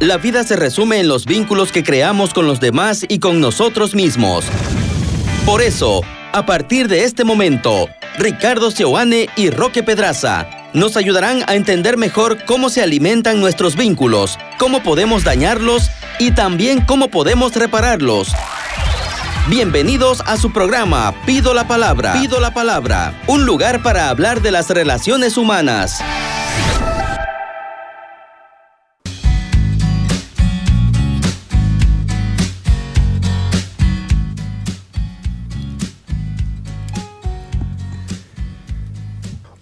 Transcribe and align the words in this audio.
La 0.00 0.16
vida 0.16 0.44
se 0.44 0.54
resume 0.54 1.00
en 1.00 1.08
los 1.08 1.26
vínculos 1.26 1.72
que 1.72 1.82
creamos 1.82 2.32
con 2.32 2.46
los 2.46 2.60
demás 2.60 3.04
y 3.08 3.18
con 3.18 3.40
nosotros 3.40 3.96
mismos. 3.96 4.44
Por 5.44 5.60
eso, 5.60 6.02
a 6.32 6.46
partir 6.46 6.86
de 6.86 7.02
este 7.02 7.24
momento, 7.24 7.88
Ricardo 8.16 8.70
Sioane 8.70 9.28
y 9.34 9.50
Roque 9.50 9.82
Pedraza 9.82 10.48
nos 10.72 10.96
ayudarán 10.96 11.42
a 11.48 11.56
entender 11.56 11.96
mejor 11.96 12.44
cómo 12.44 12.70
se 12.70 12.80
alimentan 12.80 13.40
nuestros 13.40 13.74
vínculos, 13.74 14.38
cómo 14.56 14.84
podemos 14.84 15.24
dañarlos 15.24 15.90
y 16.20 16.30
también 16.30 16.80
cómo 16.80 17.08
podemos 17.08 17.56
repararlos. 17.56 18.28
Bienvenidos 19.48 20.22
a 20.26 20.36
su 20.36 20.52
programa 20.52 21.12
Pido 21.26 21.54
la 21.54 21.66
Palabra. 21.66 22.12
Pido 22.12 22.38
la 22.38 22.54
Palabra, 22.54 23.20
un 23.26 23.46
lugar 23.46 23.82
para 23.82 24.10
hablar 24.10 24.42
de 24.42 24.52
las 24.52 24.70
relaciones 24.70 25.36
humanas. 25.36 26.00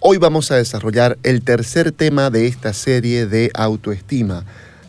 Hoy 0.09 0.19
vamos 0.19 0.51
a 0.51 0.55
desarrollar 0.55 1.17
el 1.23 1.41
tercer 1.41 1.91
tema 1.91 2.29
de 2.29 2.47
esta 2.47 2.71
serie 2.71 3.25
de 3.25 3.51
autoestima. 3.53 4.45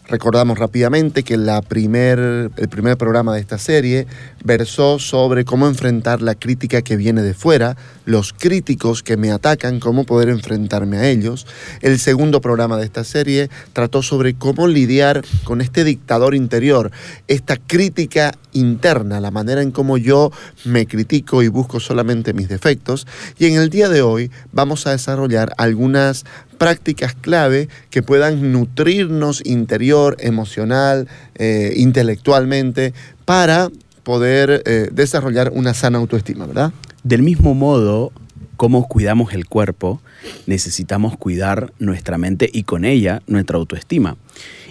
Recordamos 0.09 0.59
rápidamente 0.59 1.23
que 1.23 1.37
primer, 1.69 2.51
el 2.57 2.69
primer 2.71 2.97
programa 2.97 3.35
de 3.35 3.41
esta 3.41 3.59
serie 3.59 4.07
versó 4.43 4.99
sobre 4.99 5.45
cómo 5.45 5.67
enfrentar 5.67 6.23
la 6.23 6.35
crítica 6.35 6.81
que 6.81 6.97
viene 6.97 7.21
de 7.21 7.35
fuera, 7.35 7.77
los 8.07 8.33
críticos 8.33 9.03
que 9.03 9.19
me 9.19 9.31
atacan, 9.31 9.81
cómo 9.81 10.05
poder 10.05 10.31
enfrentarme 10.31 10.97
a 10.97 11.09
ellos. 11.09 11.47
El 11.83 11.99
segundo 11.99 12.41
programa 12.41 12.79
de 12.79 12.87
esta 12.87 13.05
serie 13.05 13.51
trató 13.75 14.03
sobre 14.03 14.33
cómo 14.33 14.67
lidiar 14.67 15.23
con 15.45 15.61
este 15.61 15.85
dictador 15.85 16.35
interior, 16.35 16.91
esta 17.27 17.59
crítica 17.59 18.33
interna, 18.53 19.21
la 19.21 19.31
manera 19.31 19.61
en 19.61 19.73
cómo 19.73 19.99
yo 19.99 20.33
me 20.65 20.87
critico 20.87 21.43
y 21.43 21.49
busco 21.49 21.81
solamente 21.81 22.33
mis 22.33 22.49
defectos. 22.49 23.07
Y 23.39 23.45
en 23.45 23.57
el 23.57 23.69
día 23.69 23.91
de 23.91 24.01
hoy 24.01 24.31
vamos 24.53 24.87
a 24.87 24.93
desarrollar 24.93 25.53
algunas 25.59 26.25
prácticas 26.59 27.15
clave 27.15 27.69
que 27.91 28.03
puedan 28.03 28.53
nutrirnos 28.53 29.43
interior, 29.47 30.17
emocional, 30.21 31.09
eh, 31.37 31.73
intelectualmente, 31.77 32.93
para 33.25 33.71
poder 34.03 34.63
eh, 34.67 34.89
desarrollar 34.93 35.53
una 35.55 35.75
sana 35.75 35.99
autoestima, 35.99 36.47
¿verdad? 36.47 36.73
Del 37.05 37.23
mismo 37.23 37.55
modo, 37.55 38.13
como 38.57 38.89
cuidamos 38.89 39.33
el 39.33 39.47
cuerpo, 39.47 40.01
necesitamos 40.47 41.17
cuidar 41.17 41.73
nuestra 41.79 42.19
mente 42.19 42.51
y 42.53 42.65
con 42.65 42.85
ella 42.85 43.23
nuestra 43.27 43.57
autoestima. 43.57 44.17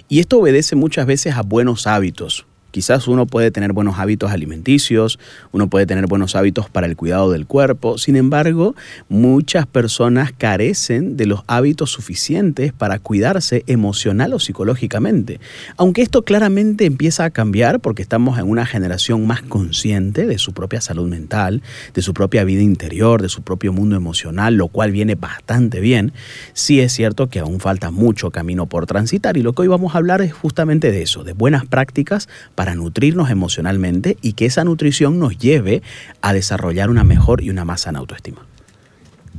Y 0.08 0.20
esto 0.20 0.38
obedece 0.38 0.76
muchas 0.76 1.06
veces 1.06 1.34
a 1.34 1.42
buenos 1.42 1.86
hábitos, 1.86 2.46
Quizás 2.70 3.08
uno 3.08 3.26
puede 3.26 3.50
tener 3.50 3.72
buenos 3.72 3.98
hábitos 3.98 4.30
alimenticios, 4.30 5.18
uno 5.52 5.68
puede 5.68 5.86
tener 5.86 6.06
buenos 6.06 6.36
hábitos 6.36 6.68
para 6.68 6.86
el 6.86 6.96
cuidado 6.96 7.30
del 7.30 7.46
cuerpo, 7.46 7.96
sin 7.96 8.16
embargo, 8.16 8.74
muchas 9.08 9.66
personas 9.66 10.32
carecen 10.36 11.16
de 11.16 11.26
los 11.26 11.42
hábitos 11.46 11.90
suficientes 11.90 12.74
para 12.74 12.98
cuidarse 12.98 13.64
emocional 13.66 14.34
o 14.34 14.38
psicológicamente. 14.38 15.40
Aunque 15.76 16.02
esto 16.02 16.22
claramente 16.22 16.84
empieza 16.84 17.24
a 17.24 17.30
cambiar 17.30 17.80
porque 17.80 18.02
estamos 18.02 18.38
en 18.38 18.48
una 18.48 18.66
generación 18.66 19.26
más 19.26 19.40
consciente 19.42 20.26
de 20.26 20.38
su 20.38 20.52
propia 20.52 20.82
salud 20.82 21.08
mental, 21.08 21.62
de 21.94 22.02
su 22.02 22.12
propia 22.12 22.44
vida 22.44 22.62
interior, 22.62 23.22
de 23.22 23.30
su 23.30 23.42
propio 23.42 23.72
mundo 23.72 23.96
emocional, 23.96 24.56
lo 24.56 24.68
cual 24.68 24.92
viene 24.92 25.14
bastante 25.14 25.80
bien, 25.80 26.12
sí 26.52 26.80
es 26.80 26.92
cierto 26.92 27.28
que 27.28 27.38
aún 27.38 27.60
falta 27.60 27.90
mucho 27.90 28.30
camino 28.30 28.66
por 28.66 28.86
transitar 28.86 29.36
y 29.38 29.42
lo 29.42 29.54
que 29.54 29.62
hoy 29.62 29.68
vamos 29.68 29.94
a 29.94 29.98
hablar 29.98 30.20
es 30.20 30.34
justamente 30.34 30.92
de 30.92 31.02
eso, 31.02 31.24
de 31.24 31.32
buenas 31.32 31.64
prácticas 31.64 32.28
para 32.58 32.74
nutrirnos 32.74 33.30
emocionalmente 33.30 34.16
y 34.20 34.32
que 34.32 34.44
esa 34.44 34.64
nutrición 34.64 35.20
nos 35.20 35.38
lleve 35.38 35.80
a 36.22 36.32
desarrollar 36.32 36.90
una 36.90 37.04
mejor 37.04 37.40
y 37.40 37.50
una 37.50 37.64
más 37.64 37.82
sana 37.82 38.00
autoestima. 38.00 38.44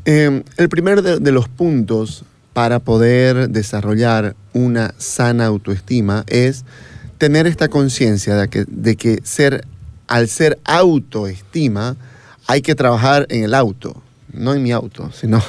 Em, 0.05 0.43
el 0.55 0.69
primer 0.69 1.01
de, 1.01 1.31
los 1.33 1.49
puntos 1.49 2.23
para 2.53 2.79
poder 2.79 3.49
desarrollar 3.49 4.37
una 4.53 4.93
sana 4.99 5.47
autoestima 5.47 6.23
es 6.27 6.63
tener 7.17 7.45
esta 7.45 7.67
conciencia 7.67 8.37
de 8.37 8.47
que, 8.47 8.63
de 8.65 8.95
que 8.95 9.19
ser, 9.23 9.65
al 10.07 10.29
ser 10.29 10.57
autoestima 10.63 11.97
hay 12.47 12.61
que 12.61 12.73
trabajar 12.73 13.25
en 13.27 13.43
el 13.43 13.53
auto, 13.53 14.01
no 14.31 14.53
en 14.53 14.63
mi 14.63 14.71
auto, 14.71 15.11
sino 15.11 15.43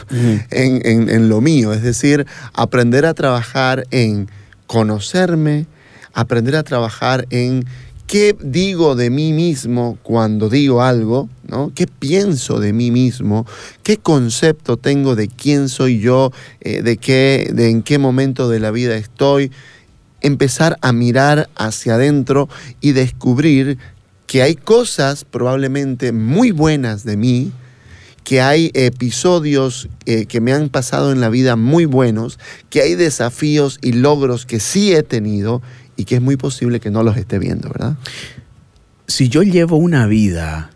en, 0.51 1.09
en, 1.09 1.29
lo 1.29 1.41
mío. 1.41 1.73
Es 1.73 1.83
decir, 1.85 2.27
aprender 2.53 3.07
a 3.07 3.15
trabajar 3.15 3.87
en 3.93 4.29
conocerme, 4.67 5.67
aprender 6.15 6.57
a 6.57 6.63
trabajar 6.63 7.27
en 7.31 7.65
qué 8.11 8.37
digo 8.43 8.97
de 8.97 9.09
mí 9.09 9.33
mismo 9.33 9.97
cuando 10.03 10.49
digo 10.49 10.83
algo, 10.83 11.29
¿no? 11.47 11.71
¿Qué 11.73 11.87
pienso 11.87 12.59
de 12.59 12.73
mí 12.73 12.91
mismo? 12.91 13.47
¿Qué 13.85 13.99
concepto 13.99 14.77
tengo 14.77 15.15
de 15.15 15.29
quién 15.29 15.69
soy 15.69 16.01
yo? 16.01 16.33
Eh, 16.61 16.83
de, 16.83 16.97
qué, 16.97 17.53
de 17.55 17.71
en 17.71 17.83
qué 17.83 17.99
momento 17.99 18.49
de 18.49 18.59
la 18.59 18.73
vida 18.73 18.97
estoy? 18.97 19.53
Empezar 20.23 20.77
a 20.81 20.93
mirar 20.93 21.49
hacia 21.55 21.95
adentro 21.95 22.49
y 22.81 22.93
descubrir 22.93 23.79
que 24.27 24.43
hay 24.43 24.57
cosas 24.57 25.25
probablemente 25.25 26.11
muy 26.11 26.51
buenas 26.51 27.05
de 27.05 27.17
mí, 27.17 27.53
que 28.25 28.41
hay 28.41 28.73
episodios 28.75 29.89
eh, 30.07 30.27
que 30.27 30.41
me 30.41 30.53
han 30.53 30.69
pasado 30.69 31.13
en 31.13 31.21
la 31.21 31.29
vida 31.29 31.55
muy 31.55 31.85
buenos, 31.85 32.41
que 32.71 32.81
hay 32.81 32.97
desafíos 32.97 33.79
y 33.83 33.93
logros 33.93 34.47
que 34.47 34.59
sí 34.59 34.93
he 34.93 35.05
tenido 35.05 35.63
y 36.01 36.07
que 36.07 36.15
es 36.15 36.23
muy 36.23 36.39
posible 36.39 36.81
que 36.81 36.91
no 36.91 37.03
los 37.03 37.19
esté 37.19 37.39
viendo, 37.39 37.69
¿verdad? 37.69 37.95
Si 39.07 39.29
yo 39.29 39.43
llevo 39.43 39.77
una 39.77 40.07
vida 40.07 40.71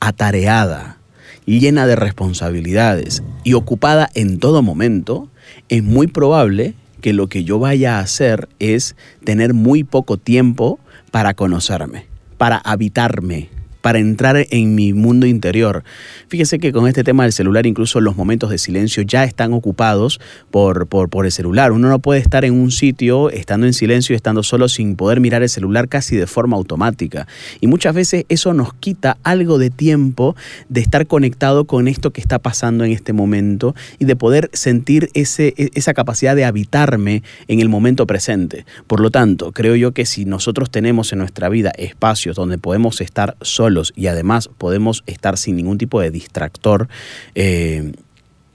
atareada, 0.00 0.98
llena 1.46 1.86
de 1.86 1.94
responsabilidades 1.94 3.22
y 3.44 3.52
ocupada 3.54 4.10
en 4.14 4.40
todo 4.40 4.60
momento, 4.60 5.28
es 5.68 5.84
muy 5.84 6.08
probable 6.08 6.74
que 7.00 7.12
lo 7.12 7.28
que 7.28 7.44
yo 7.44 7.60
vaya 7.60 7.98
a 7.98 8.00
hacer 8.00 8.48
es 8.58 8.96
tener 9.22 9.54
muy 9.54 9.84
poco 9.84 10.16
tiempo 10.16 10.80
para 11.12 11.34
conocerme, 11.34 12.06
para 12.36 12.56
habitarme, 12.56 13.48
para 13.82 13.98
entrar 13.98 14.46
en 14.48 14.74
mi 14.74 14.94
mundo 14.94 15.26
interior. 15.26 15.84
Fíjese 16.28 16.58
que 16.58 16.72
con 16.72 16.88
este 16.88 17.04
tema 17.04 17.24
del 17.24 17.32
celular, 17.32 17.66
incluso 17.66 18.00
los 18.00 18.16
momentos 18.16 18.48
de 18.48 18.56
silencio 18.56 19.02
ya 19.02 19.24
están 19.24 19.52
ocupados 19.52 20.20
por, 20.50 20.86
por, 20.86 21.26
el 21.26 21.32
celular. 21.32 21.72
Uno 21.72 21.88
no 21.88 21.98
puede 21.98 22.20
estar 22.20 22.44
en 22.44 22.54
un 22.54 22.70
sitio 22.70 23.28
estando 23.28 23.66
en 23.66 23.74
silencio 23.74 24.14
y 24.14 24.16
estando 24.16 24.42
solo 24.42 24.68
sin 24.68 24.96
poder 24.96 25.20
mirar 25.20 25.42
el 25.42 25.48
celular 25.48 25.88
casi 25.88 26.16
de 26.16 26.26
forma 26.26 26.56
automática. 26.56 27.26
Y 27.60 27.66
muchas 27.66 27.94
veces 27.94 28.24
eso 28.28 28.54
nos 28.54 28.72
quita 28.74 29.18
algo 29.24 29.58
de 29.58 29.70
tiempo 29.70 30.34
de 30.68 30.80
estar 30.80 31.06
conectado 31.06 31.66
con 31.66 31.88
esto 31.88 32.12
que 32.12 32.20
está 32.20 32.38
pasando 32.38 32.84
en 32.84 32.92
este 32.92 33.12
momento 33.12 33.74
y 33.98 34.04
de 34.04 34.16
poder 34.16 34.48
sentir 34.52 35.10
ese, 35.14 35.54
e, 35.56 35.70
esa 35.74 35.92
capacidad 35.92 36.36
de 36.36 36.44
habitarme 36.44 37.22
en 37.48 37.60
el 37.60 37.68
momento 37.68 38.06
presente. 38.06 38.64
Por 38.86 39.00
lo 39.00 39.10
tanto, 39.10 39.52
creo 39.52 39.74
yo 39.74 39.92
que 39.92 40.06
si 40.06 40.24
nosotros 40.24 40.70
tenemos 40.70 41.12
en 41.12 41.18
nuestra 41.18 41.48
vida 41.48 41.72
espacios 41.76 42.36
donde 42.36 42.58
podemos 42.58 43.00
estar 43.00 43.36
solos, 43.40 43.71
y 43.96 44.06
además 44.06 44.48
podemos 44.48 45.02
estar 45.06 45.38
sin 45.38 45.56
ningún 45.56 45.78
tipo 45.78 46.00
de 46.00 46.10
distractor. 46.10 46.88
Eh, 47.34 47.92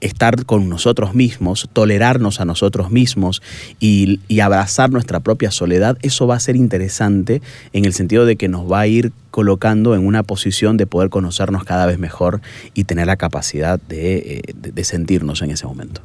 estar 0.00 0.44
con 0.44 0.68
nosotros 0.68 1.14
mismos, 1.14 1.68
tolerarnos 1.72 2.40
a 2.40 2.44
nosotros 2.44 2.90
mismos 2.90 3.42
y, 3.80 4.20
abrazar 4.40 4.90
nuestra 4.90 5.20
propia 5.20 5.50
soledad, 5.50 5.98
eso 6.02 6.26
va 6.26 6.36
a 6.36 6.40
ser 6.40 6.54
interesante 6.54 7.42
en 7.72 7.84
el 7.84 7.92
sentido 7.92 8.24
de 8.24 8.36
que 8.36 8.48
nos 8.48 8.70
va 8.70 8.80
a 8.80 8.86
ir 8.86 9.12
colocando 9.32 9.94
en 9.94 10.06
una 10.06 10.22
posición 10.22 10.76
de 10.76 10.86
poder 10.86 11.10
conocernos 11.10 11.64
cada 11.64 11.86
vez 11.86 11.98
mejor 11.98 12.40
y 12.74 12.84
tener 12.84 13.08
la 13.08 13.16
capacidad 13.16 13.80
de, 13.80 14.42
eh, 14.76 14.84
sentirnos 14.84 15.42
en 15.42 15.50
ese 15.50 15.66
momento. 15.66 16.00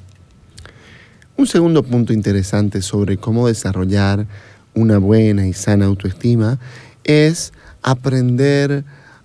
Un 1.37 1.47
segundo 1.47 1.83
punto 1.83 2.13
interesante 2.13 2.81
sobre 2.81 3.17
cómo 3.17 3.47
desarrollar 3.47 4.25
una 4.73 4.97
buena 4.97 5.47
y 5.47 5.53
sana 5.53 5.85
autoestima 5.85 6.59
es 7.03 7.53
aprender 7.81 8.83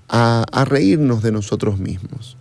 a, 0.08 0.64
reírnos 0.66 1.22
de 1.22 1.32
nosotros 1.32 1.78
mismos. 1.78 2.36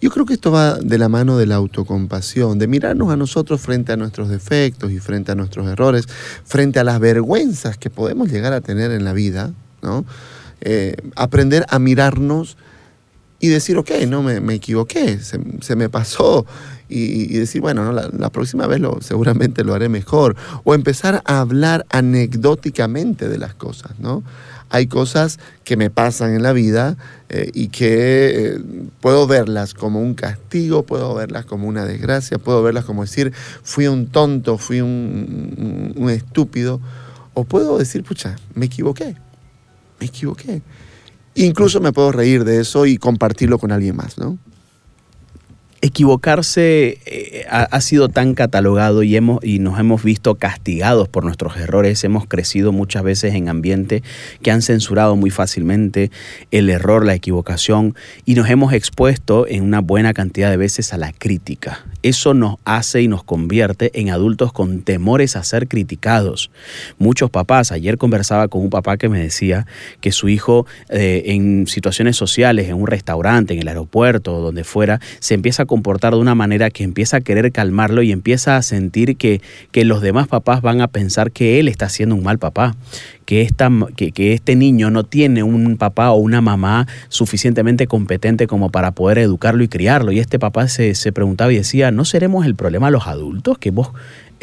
Yo 0.00 0.10
creo 0.10 0.26
que 0.26 0.34
esto 0.34 0.50
va 0.50 0.74
de 0.74 0.98
la 0.98 1.08
mano 1.08 1.38
de 1.38 1.46
la 1.46 1.54
autocompasión, 1.54 2.58
de 2.58 2.66
mirarnos 2.66 3.10
a 3.10 3.16
nosotros 3.16 3.60
frente 3.60 3.92
a 3.92 3.96
nuestros 3.96 4.28
defectos 4.28 4.92
y 4.92 4.98
frente 4.98 5.32
a 5.32 5.34
nuestros 5.34 5.66
errores, 5.66 6.06
frente 6.44 6.78
a 6.78 6.84
las 6.84 7.00
vergüenzas 7.00 7.78
que 7.78 7.90
podemos 7.90 8.30
llegar 8.30 8.52
a 8.52 8.60
tener 8.60 8.90
en 8.90 9.04
la 9.04 9.12
vida, 9.12 9.52
¿no? 9.82 10.04
Eh, 10.60 10.96
aprender 11.16 11.64
a 11.68 11.78
mirarnos 11.78 12.56
y 13.44 13.48
decir, 13.48 13.76
ok, 13.76 13.90
no 14.08 14.22
me, 14.22 14.54
equivoqué, 14.54 15.18
se, 15.20 15.76
me 15.76 15.88
pasó, 15.90 16.46
y, 16.88 17.26
decir, 17.36 17.60
bueno, 17.60 17.92
la, 17.92 18.30
próxima 18.30 18.66
vez 18.66 18.80
lo, 18.80 19.02
seguramente 19.02 19.64
lo 19.64 19.74
haré 19.74 19.90
mejor, 19.90 20.36
o 20.64 20.74
empezar 20.74 21.22
a 21.26 21.40
hablar 21.40 21.84
anecdóticamente 21.90 23.28
de 23.28 23.36
las 23.36 23.54
cosas, 23.54 23.98
¿no? 23.98 24.22
Hay 24.74 24.88
cosas 24.88 25.38
que 25.62 25.76
me 25.76 25.88
pasan 25.88 26.34
en 26.34 26.42
la 26.42 26.52
vida 26.52 26.96
eh, 27.28 27.48
y 27.54 27.68
que 27.68 28.56
eh, 28.56 28.60
puedo 29.00 29.28
verlas 29.28 29.72
como 29.72 30.00
un 30.00 30.14
castigo, 30.14 30.82
puedo 30.82 31.14
verlas 31.14 31.46
como 31.46 31.68
una 31.68 31.84
desgracia, 31.84 32.38
puedo 32.38 32.60
verlas 32.60 32.84
como 32.84 33.02
decir, 33.02 33.32
fui 33.62 33.86
un 33.86 34.08
tonto, 34.08 34.58
fui 34.58 34.80
un, 34.80 35.94
estúpido, 36.10 36.80
O 37.34 37.44
puedo 37.44 37.78
decir, 37.78 38.02
pucha, 38.02 38.34
me 38.54 38.66
equivoqué, 38.66 39.14
me 40.00 40.06
equivoqué. 40.06 40.60
Incluso 41.36 41.80
me 41.80 41.92
puedo 41.92 42.10
reír 42.10 42.42
de 42.42 42.60
eso 42.60 42.84
y 42.84 42.96
compartirlo 42.96 43.60
con 43.60 43.70
alguien 43.70 43.94
más, 43.94 44.18
¿no? 44.18 44.38
Equivocarse 45.84 46.98
eh, 47.04 47.44
ha, 47.50 47.80
sido 47.82 48.08
tan 48.08 48.32
catalogado 48.32 49.02
y, 49.02 49.16
hemos, 49.16 49.44
y 49.44 49.58
nos 49.58 49.78
hemos 49.78 50.02
visto 50.02 50.36
castigados 50.36 51.08
por 51.08 51.24
nuestros 51.24 51.58
errores. 51.58 52.02
Hemos 52.04 52.26
crecido 52.26 52.72
muchas 52.72 53.02
veces 53.02 53.34
en 53.34 53.50
ambientes 53.50 54.02
que 54.40 54.50
han 54.50 54.62
censurado 54.62 55.14
muy 55.14 55.28
fácilmente 55.28 56.10
el 56.50 56.70
error, 56.70 57.04
la 57.04 57.14
equivocación 57.14 57.94
y 58.24 58.34
nos 58.34 58.48
hemos 58.48 58.72
expuesto 58.72 59.46
en 59.46 59.62
una 59.62 59.80
buena 59.80 60.14
cantidad 60.14 60.48
de 60.48 60.56
veces 60.56 60.94
a 60.94 60.96
la 60.96 61.12
crítica. 61.12 61.84
Eso 62.04 62.34
nos 62.34 62.56
hace 62.66 63.00
y 63.00 63.08
nos 63.08 63.24
convierte 63.24 63.90
en 63.98 64.10
adultos 64.10 64.52
con 64.52 64.82
temores 64.82 65.36
a 65.36 65.42
ser 65.42 65.68
criticados. 65.68 66.50
Muchos 66.98 67.30
papás, 67.30 67.72
ayer 67.72 67.96
conversaba 67.96 68.48
con 68.48 68.60
un 68.60 68.68
papá 68.68 68.98
que 68.98 69.08
me 69.08 69.18
decía 69.18 69.66
que 70.02 70.12
su 70.12 70.28
hijo 70.28 70.66
eh, 70.90 71.22
en 71.28 71.66
situaciones 71.66 72.16
sociales, 72.16 72.68
en 72.68 72.74
un 72.74 72.88
restaurante, 72.88 73.54
en 73.54 73.60
el 73.60 73.68
aeropuerto, 73.68 74.42
donde 74.42 74.64
fuera, 74.64 75.00
se 75.18 75.32
empieza 75.32 75.62
a 75.62 75.66
comportar 75.66 76.12
de 76.12 76.20
una 76.20 76.34
manera 76.34 76.68
que 76.68 76.84
empieza 76.84 77.16
a 77.16 77.20
querer 77.22 77.50
calmarlo 77.52 78.02
y 78.02 78.12
empieza 78.12 78.58
a 78.58 78.62
sentir 78.62 79.16
que, 79.16 79.40
que 79.72 79.86
los 79.86 80.02
demás 80.02 80.28
papás 80.28 80.60
van 80.60 80.82
a 80.82 80.88
pensar 80.88 81.32
que 81.32 81.58
él 81.58 81.68
está 81.68 81.88
siendo 81.88 82.14
un 82.16 82.22
mal 82.22 82.38
papá, 82.38 82.76
que, 83.24 83.42
esta, 83.42 83.70
que, 83.96 84.12
que, 84.12 84.32
este 84.32 84.56
niño 84.56 84.90
no 84.90 85.04
tiene 85.04 85.42
un 85.42 85.76
papá 85.76 86.10
o 86.10 86.16
una 86.16 86.40
mamá 86.40 86.86
suficientemente 87.08 87.86
competente 87.86 88.46
como 88.46 88.70
para 88.70 88.92
poder 88.92 89.18
educarlo 89.18 89.62
y 89.64 89.68
criarlo. 89.68 90.12
Y 90.12 90.18
este 90.18 90.38
papá 90.38 90.68
se, 90.68 90.94
se 90.94 91.12
preguntaba 91.12 91.52
y 91.52 91.56
decía, 91.56 91.90
¿no 91.90 92.04
seremos 92.04 92.46
el 92.46 92.54
problema 92.54 92.90
los 92.90 93.06
adultos? 93.06 93.58
Que 93.58 93.70
vos 93.70 93.90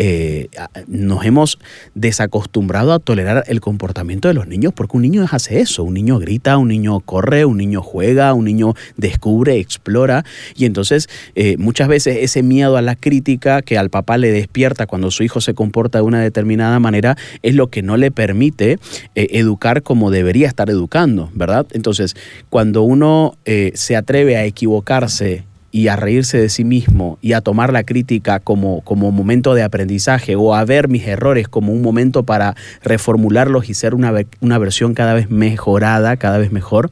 eh, 0.03 0.49
nos 0.87 1.23
hemos 1.25 1.59
desacostumbrado 1.93 2.91
a 2.91 2.97
tolerar 2.97 3.43
el 3.45 3.61
comportamiento 3.61 4.29
de 4.29 4.33
los 4.33 4.47
niños 4.47 4.73
porque 4.75 4.97
un 4.97 5.03
niño 5.03 5.27
hace 5.29 5.59
eso, 5.59 5.83
un 5.83 5.93
niño 5.93 6.17
grita, 6.17 6.57
un 6.57 6.69
niño 6.69 7.01
corre, 7.01 7.45
un 7.45 7.57
niño 7.57 7.83
juega, 7.83 8.33
un 8.33 8.45
niño 8.45 8.73
descubre, 8.97 9.59
explora 9.59 10.25
y 10.55 10.65
entonces 10.65 11.07
eh, 11.35 11.55
muchas 11.59 11.87
veces 11.87 12.17
ese 12.21 12.41
miedo 12.41 12.77
a 12.77 12.81
la 12.81 12.95
crítica 12.95 13.61
que 13.61 13.77
al 13.77 13.91
papá 13.91 14.17
le 14.17 14.31
despierta 14.31 14.87
cuando 14.87 15.11
su 15.11 15.21
hijo 15.21 15.39
se 15.39 15.53
comporta 15.53 15.99
de 15.99 16.05
una 16.05 16.19
determinada 16.19 16.79
manera 16.79 17.15
es 17.43 17.53
lo 17.53 17.69
que 17.69 17.83
no 17.83 17.95
le 17.95 18.09
permite 18.09 18.79
eh, 19.13 19.27
educar 19.33 19.83
como 19.83 20.09
debería 20.09 20.47
estar 20.47 20.71
educando, 20.71 21.29
¿verdad? 21.35 21.67
Entonces, 21.73 22.15
cuando 22.49 22.81
uno 22.81 23.37
se 23.73 23.95
atreve 23.95 24.37
a 24.37 24.45
equivocarse 24.45 25.43
y 25.71 25.87
a 25.87 25.95
reírse 25.95 26.37
de 26.37 26.49
sí 26.49 26.63
mismo 26.63 27.17
y 27.21 27.33
a 27.33 27.41
tomar 27.41 27.71
la 27.71 27.83
crítica 27.83 28.39
como, 28.39 28.81
como 28.81 29.11
momento 29.11 29.53
de 29.53 29.63
aprendizaje 29.63 30.35
o 30.35 30.53
a 30.53 30.65
ver 30.65 30.89
mis 30.89 31.07
errores 31.07 31.47
como 31.47 31.71
un 31.71 31.81
momento 31.81 32.23
para 32.23 32.55
reformularlos 32.83 33.69
y 33.69 33.73
ser 33.73 33.95
una, 33.95 34.13
una 34.41 34.57
versión 34.57 34.93
cada 34.93 35.13
vez 35.13 35.29
mejorada, 35.29 36.17
cada 36.17 36.37
vez 36.37 36.51
mejor, 36.51 36.91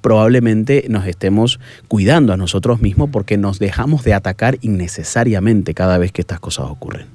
probablemente 0.00 0.86
nos 0.88 1.06
estemos 1.06 1.60
cuidando 1.88 2.32
a 2.32 2.36
nosotros 2.36 2.80
mismos 2.80 3.10
porque 3.10 3.36
nos 3.36 3.58
dejamos 3.58 4.04
de 4.04 4.14
atacar 4.14 4.58
innecesariamente 4.60 5.74
cada 5.74 5.98
vez 5.98 6.12
que 6.12 6.22
estas 6.22 6.40
cosas 6.40 6.66
ocurren. 6.70 7.06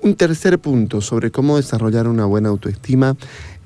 Un 0.00 0.14
tercer 0.14 0.60
punto 0.60 1.00
sobre 1.00 1.32
cómo 1.32 1.56
desarrollar 1.56 2.06
una 2.06 2.24
buena 2.24 2.50
autoestima 2.50 3.16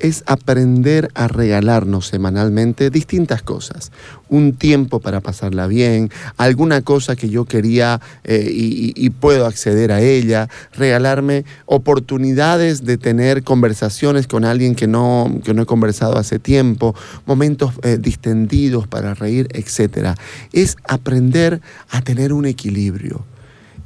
es 0.02 0.24
aprender 0.26 1.10
a 1.14 1.28
regalarnos 1.28 2.08
semanalmente 2.08 2.90
distintas 2.90 3.42
cosas. 3.42 3.92
Un 4.28 4.54
tiempo 4.54 5.00
para 5.00 5.20
pasarla 5.20 5.68
bien, 5.68 6.10
alguna 6.36 6.82
cosa 6.82 7.14
que 7.16 7.30
yo 7.30 7.44
quería 7.44 8.00
eh, 8.24 8.50
y, 8.52 9.10
puedo 9.10 9.46
acceder 9.46 9.92
a 9.92 10.00
ella, 10.00 10.48
regalarme 10.72 11.44
oportunidades 11.66 12.84
de 12.84 12.98
tener 12.98 13.44
conversaciones 13.44 14.26
con 14.26 14.44
alguien 14.44 14.74
que 14.74 14.88
no, 14.88 15.40
que 15.44 15.54
no 15.54 15.62
he 15.62 15.66
conversado 15.66 16.18
hace 16.18 16.38
tiempo, 16.40 16.94
momentos 17.24 17.72
eh, 17.82 17.98
distendidos 18.00 18.88
para 18.88 19.14
reír, 19.14 19.48
etc. 19.52 20.16
Es 20.52 20.76
aprender 20.88 21.60
a 21.90 22.02
tener 22.02 22.32
un 22.32 22.46
equilibrio 22.46 23.31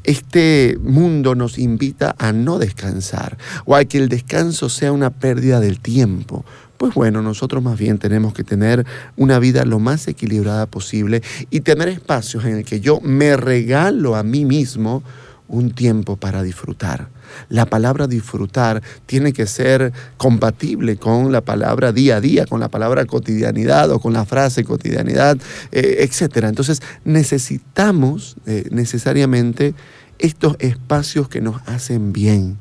este 0.07 0.79
mundo 0.83 1.35
nos 1.35 1.59
invita 1.59 2.15
a 2.19 2.33
no 2.33 2.59
descansar 2.59 3.37
o 3.65 3.75
a 3.75 3.85
que 3.85 3.99
el 3.99 4.09
descanso 4.09 4.69
sea 4.69 4.93
una 4.93 5.11
pérdida 5.11 5.61
del 5.61 5.81
tiempo. 5.81 6.45
Pues 6.79 6.95
bueno, 6.95 7.23
nosotros 7.23 7.63
más 7.63 7.79
bien 7.79 7.99
tenemos 7.99 8.35
que 8.35 8.45
tener 8.45 8.87
una 9.17 9.39
vida 9.39 9.65
lo 9.65 9.79
más 9.79 10.07
equilibrada 10.09 10.67
posible 10.67 11.23
y 11.51 11.61
tener 11.61 11.89
espacios 11.89 12.45
en 12.45 12.57
el 12.57 12.65
que 12.65 12.81
yo 12.81 13.01
me 13.01 13.37
regalo 13.37 14.15
a 14.15 14.23
mí 14.23 14.45
mismo 14.45 15.03
un 15.49 15.71
tiempo 15.71 16.17
para 16.17 16.43
disfrutar. 16.43 17.09
La 17.49 17.67
palabra 17.67 18.07
disfrutar 18.07 18.83
tiene 19.07 19.33
que 19.33 19.47
ser 19.47 19.93
compatible 20.17 20.97
con 20.97 21.33
la 21.33 21.41
palabra 21.41 21.93
día 21.93 22.17
a 22.17 22.21
día, 22.21 22.47
con 22.47 22.61
la 22.61 22.69
palabra 22.69 23.05
cotidianidad 23.05 23.91
o 23.91 24.01
con 24.01 24.13
la 24.13 24.25
frase 24.25 24.65
cotidianidad, 24.65 25.39
eh, 25.73 25.99
etc. 26.01 26.45
Entonces 26.45 26.83
necesitamos 27.05 28.37
eh, 28.47 28.69
necesariamente 28.71 29.75
estos 30.19 30.57
espacios 30.59 31.29
que 31.29 31.41
nos 31.41 31.61
hacen 31.67 32.13
bien 32.13 32.59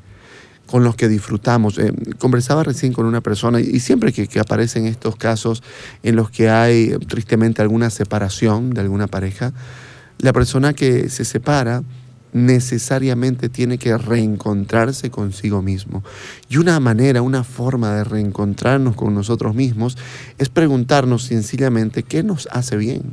con 0.65 0.83
los 0.83 0.95
que 0.95 1.07
disfrutamos. 1.07 1.77
Eh, 1.77 1.94
conversaba 2.18 2.63
recién 2.63 2.94
con 2.94 3.06
una 3.06 3.21
persona 3.21 3.59
y 3.59 3.79
siempre 3.79 4.11
que, 4.11 4.27
que, 4.27 4.39
aparecen 4.39 4.88
estos 4.88 5.15
casos 5.15 5.63
en 6.03 6.15
los 6.15 6.29
que 6.31 6.50
hay 6.50 6.97
tristemente 7.07 7.61
alguna 7.61 7.89
separación 7.89 8.71
de 8.71 8.81
alguna 8.81 9.07
pareja, 9.07 9.53
la 10.19 10.33
persona 10.33 10.73
que 10.73 11.09
se 11.09 11.25
separa 11.25 11.83
necesariamente 12.35 13.47
tiene 13.47 13.77
que 13.77 13.97
reencontrarse 13.97 15.09
consigo 15.09 15.61
mismo. 15.61 16.03
Y 16.49 16.57
una 16.57 16.81
manera, 16.81 17.21
una 17.21 17.45
forma 17.45 17.95
de 17.95 18.03
reencontrarnos 18.03 18.97
con 18.97 19.15
nosotros 19.15 19.55
mismos 19.55 19.97
es 20.37 20.49
preguntarnos 20.49 21.23
sencillamente 21.23 22.03
qué 22.03 22.23
nos 22.23 22.49
hace 22.51 22.75
bien, 22.75 23.03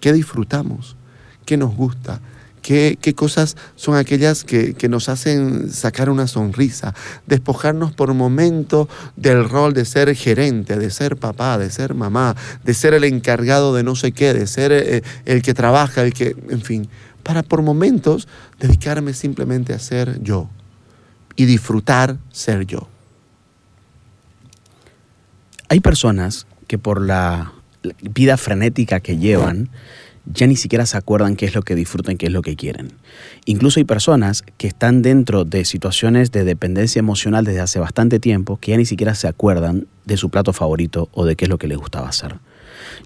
qué 0.00 0.14
disfrutamos, 0.14 0.96
qué 1.44 1.58
nos 1.58 1.76
gusta, 1.76 2.22
¿Qué, 2.62 2.96
cosas 3.16 3.56
son 3.74 3.96
aquellas 3.96 4.44
que, 4.44 4.74
que, 4.74 4.88
nos 4.88 5.08
hacen 5.08 5.68
sacar 5.72 6.08
una 6.08 6.28
sonrisa? 6.28 6.94
Despojarnos 7.26 7.92
por 7.92 8.14
momento 8.14 8.88
del 9.16 9.48
rol 9.48 9.74
de 9.74 9.84
ser 9.84 10.14
gerente, 10.14 10.78
de 10.78 10.90
ser 10.90 11.16
papá, 11.16 11.58
de 11.58 11.70
ser 11.70 11.94
mamá, 11.94 12.36
de 12.62 12.72
ser 12.72 12.94
el 12.94 13.02
encargado 13.02 13.74
de 13.74 13.82
no 13.82 13.96
sé 13.96 14.12
qué, 14.12 14.32
de 14.32 14.46
ser 14.46 14.70
eh, 14.70 15.02
el 15.24 15.42
que 15.42 15.54
trabaja, 15.54 16.04
el 16.04 16.14
que, 16.14 16.36
en 16.50 16.62
fin, 16.62 16.88
para 17.22 17.42
por 17.42 17.62
momentos 17.62 18.28
dedicarme 18.58 19.14
simplemente 19.14 19.72
a 19.72 19.78
ser 19.78 20.22
yo 20.22 20.48
y 21.36 21.44
disfrutar 21.44 22.18
ser 22.30 22.66
yo. 22.66 22.88
Hay 25.68 25.80
personas 25.80 26.46
que 26.66 26.78
por 26.78 27.00
la 27.00 27.52
vida 28.02 28.36
frenética 28.36 29.00
que 29.00 29.16
llevan, 29.16 29.70
ya 30.26 30.46
ni 30.46 30.56
siquiera 30.56 30.86
se 30.86 30.96
acuerdan 30.96 31.36
qué 31.36 31.46
es 31.46 31.54
lo 31.54 31.62
que 31.62 31.74
disfrutan, 31.74 32.16
qué 32.16 32.26
es 32.26 32.32
lo 32.32 32.42
que 32.42 32.56
quieren. 32.56 32.92
Incluso 33.44 33.80
hay 33.80 33.84
personas 33.84 34.42
que 34.58 34.68
están 34.68 35.02
dentro 35.02 35.44
de 35.44 35.64
situaciones 35.64 36.30
de 36.30 36.44
dependencia 36.44 37.00
emocional 37.00 37.44
desde 37.44 37.60
hace 37.60 37.80
bastante 37.80 38.20
tiempo 38.20 38.58
que 38.58 38.72
ya 38.72 38.76
ni 38.76 38.84
siquiera 38.84 39.14
se 39.14 39.26
acuerdan 39.26 39.86
de 40.04 40.16
su 40.16 40.30
plato 40.30 40.52
favorito 40.52 41.08
o 41.12 41.24
de 41.24 41.36
qué 41.36 41.46
es 41.46 41.48
lo 41.48 41.58
que 41.58 41.66
les 41.66 41.78
gustaba 41.78 42.08
hacer. 42.08 42.36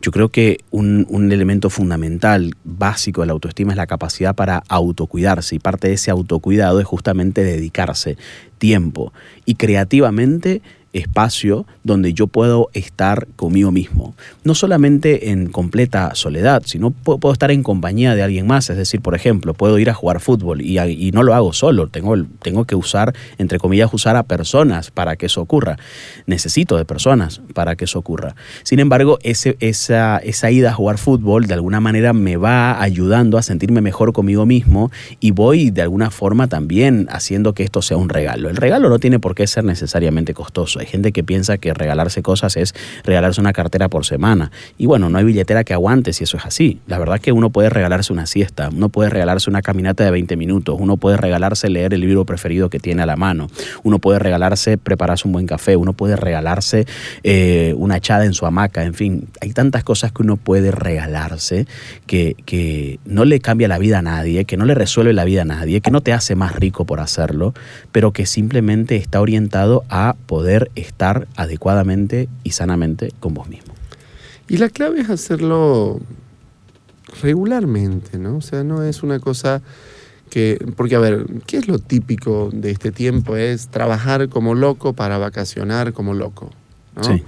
Yo 0.00 0.11
creo 0.12 0.28
que 0.28 0.59
un, 0.71 1.07
un, 1.09 1.33
elemento 1.33 1.71
fundamental, 1.71 2.55
básico 2.64 3.21
de 3.21 3.28
la 3.28 3.33
autoestima 3.33 3.73
es 3.73 3.76
la 3.76 3.87
capacidad 3.87 4.35
para 4.35 4.62
autocuidarse 4.69 5.57
y 5.57 5.59
parte 5.59 5.88
de 5.88 5.95
ese 5.95 6.11
autocuidado 6.11 6.81
es 6.81 6.87
justamente 6.87 7.45
dedicarse 7.45 8.16
tiempo. 8.59 9.12
Y 9.45 9.55
creativamente 9.55 10.62
espacio 10.97 11.67
donde 11.85 12.12
yo 12.12 12.26
puedo 12.26 12.71
estar 12.73 13.26
conmigo 13.37 13.71
mismo. 13.71 14.15
No 14.45 14.55
solamente 14.55 15.31
en 15.31 15.49
completa 15.49 16.15
soledad, 16.15 16.62
sino 16.65 16.91
puedo, 16.91 17.33
estar 17.33 17.50
en 17.50 17.62
compañía 17.62 18.15
de 18.15 18.23
alguien 18.23 18.47
más. 18.47 18.71
Es 18.71 18.76
decir, 18.76 19.00
por 19.00 19.15
ejemplo, 19.15 19.55
puedo 19.55 19.79
ir 19.79 19.91
a 19.91 19.95
jugar 19.95 20.21
fútbol 20.21 20.62
y, 20.62 20.79
y, 20.79 21.12
no 21.12 21.23
lo 21.23 21.35
hago 21.35 21.53
solo. 21.53 21.88
Tengo, 21.88 22.17
tengo 22.43 22.65
que 22.65 22.75
usar, 22.75 23.15
entre 23.38 23.59
comillas, 23.59 23.93
usar 23.93 24.17
a 24.17 24.23
personas 24.25 24.91
para 24.91 25.17
que 25.17 25.26
eso 25.26 25.41
ocurra. 25.41 25.79
Necesito 26.26 26.76
de 26.76 26.85
personas 26.85 27.41
para 27.55 27.76
que 27.76 27.85
eso 27.85 27.99
ocurra. 27.99 28.35
Sin 28.62 28.81
embargo, 28.81 29.19
ese, 29.23 29.57
esa, 29.61 30.19
esa 30.19 30.50
ida 30.50 30.71
a 30.71 30.75
jugar 30.75 30.99
fútbol 30.99 31.47
de 31.47 31.55
alguna 31.55 31.81
manera 31.81 32.12
me 32.12 32.37
va 32.37 32.81
ayudando 32.81 33.38
a 33.38 33.43
sentirme 33.43 33.81
mejor 33.81 34.12
conmigo 34.12 34.47
mismo 34.47 34.91
y 35.21 35.31
voy 35.31 35.71
de 35.71 35.83
alguna 35.83 36.11
forma 36.11 36.49
también 36.49 37.07
haciendo 37.11 37.53
que 37.53 37.62
esto 37.62 37.83
sea 37.83 37.97
un 37.97 38.09
regalo. 38.09 38.49
El 38.49 38.57
regalo 38.57 38.88
no 38.88 38.99
tiene 38.99 39.19
por 39.19 39.35
qué 39.35 39.47
ser 39.47 39.65
necesariamente 39.65 40.35
costoso 40.35 40.81
Gente 40.87 41.12
que 41.12 41.23
piensa 41.23 41.59
que 41.59 41.75
regalarse 41.75 42.23
cosas 42.23 42.57
es 42.57 42.75
regalarse 43.05 43.40
una 43.40 43.52
cartera 43.52 43.88
por 43.88 44.05
semana. 44.05 44.50
Y 44.78 44.87
bueno, 44.87 45.11
no 45.11 45.19
hay 45.19 45.25
billetera 45.25 45.64
que 45.64 45.75
aguante 45.75 46.12
si 46.12 46.25
eso 46.25 46.37
es 46.37 46.45
así. 46.45 46.81
La 46.87 46.99
verdad 46.99 47.21
que 47.21 47.33
uno 47.33 47.50
puede 47.50 47.71
regalarse 47.71 48.12
una 48.12 48.26
siesta, 48.26 48.69
uno 48.69 48.88
puede 48.88 49.11
regalarse 49.11 49.50
una 49.50 49.62
caminata 49.62 50.05
de 50.05 50.11
20 50.11 50.37
minutos, 50.37 50.76
uno 50.78 50.97
puede 50.97 51.16
regalarse 51.16 51.69
leer 51.69 51.95
el 51.95 52.00
libro 52.00 52.25
preferido 52.25 52.71
que 52.71 52.78
tiene 52.78 53.02
a 53.02 53.07
la 53.07 53.16
mano, 53.16 53.49
uno 53.83 53.99
puede 53.99 54.19
regalarse 54.19 54.78
prepararse 54.78 55.26
un 55.26 55.33
buen 55.33 55.47
café, 55.47 55.76
uno 55.76 55.93
puede 55.93 56.16
regalarse 56.16 56.87
eh, 57.23 57.75
una 57.76 57.97
echada 57.97 58.25
en 58.25 58.33
su 58.33 58.47
hamaca, 58.47 58.85
en 58.85 58.95
fin, 58.95 59.28
hay 59.40 59.52
tantas 59.52 59.85
cosas 59.85 60.12
que 60.12 60.23
uno 60.23 60.37
puede 60.37 60.71
regalarse 60.71 61.66
que, 62.07 62.37
que 62.45 62.99
no 63.05 63.25
le 63.25 63.40
cambia 63.40 63.69
la 63.69 63.78
vida 63.78 63.99
a 63.99 64.02
nadie, 64.02 64.45
que 64.45 64.57
no 64.57 64.64
le 64.64 64.75
resuelve 64.75 65.12
la 65.12 65.25
vida 65.25 65.43
a 65.43 65.45
nadie, 65.45 65.81
que 65.81 65.90
no 65.90 66.00
te 66.00 66.12
hace 66.12 66.35
más 66.35 66.55
rico 66.55 66.85
por 66.85 67.00
hacerlo, 67.00 67.55
pero 67.93 68.12
que 68.12 68.26
simplemente 68.26 68.97
está 68.97 69.21
orientado 69.21 69.85
a 69.88 70.16
poder 70.26 70.71
estar 70.76 71.26
adecuadamente 71.37 72.28
y 72.45 72.52
sanamente 72.52 73.12
con 73.21 73.35
vos 73.35 73.49
mismo. 73.49 73.75
Y 74.49 74.59
la 74.59 74.68
clave 74.68 75.00
es 75.00 75.11
hacerlo 75.11 76.00
regularmente, 77.23 78.18
¿no? 78.18 78.37
O 78.37 78.40
sea, 78.40 78.62
no 78.62 78.85
es 78.85 79.02
una 79.02 79.18
cosa 79.18 79.62
que, 80.30 80.64
porque 80.76 80.95
a 80.95 81.00
ver, 81.00 81.26
¿qué 81.47 81.56
es 81.56 81.66
lo 81.66 81.78
típico 81.78 82.50
de 82.52 82.71
este 82.71 82.92
tiempo? 82.92 83.37
Es 83.37 83.68
trabajar 83.68 84.28
como 84.28 84.54
loco 84.54 84.92
para 84.92 85.18
vacacionar 85.18 85.92
como 85.92 86.14
loco, 86.14 86.50
¿no? 86.95 87.04
Sí 87.04 87.25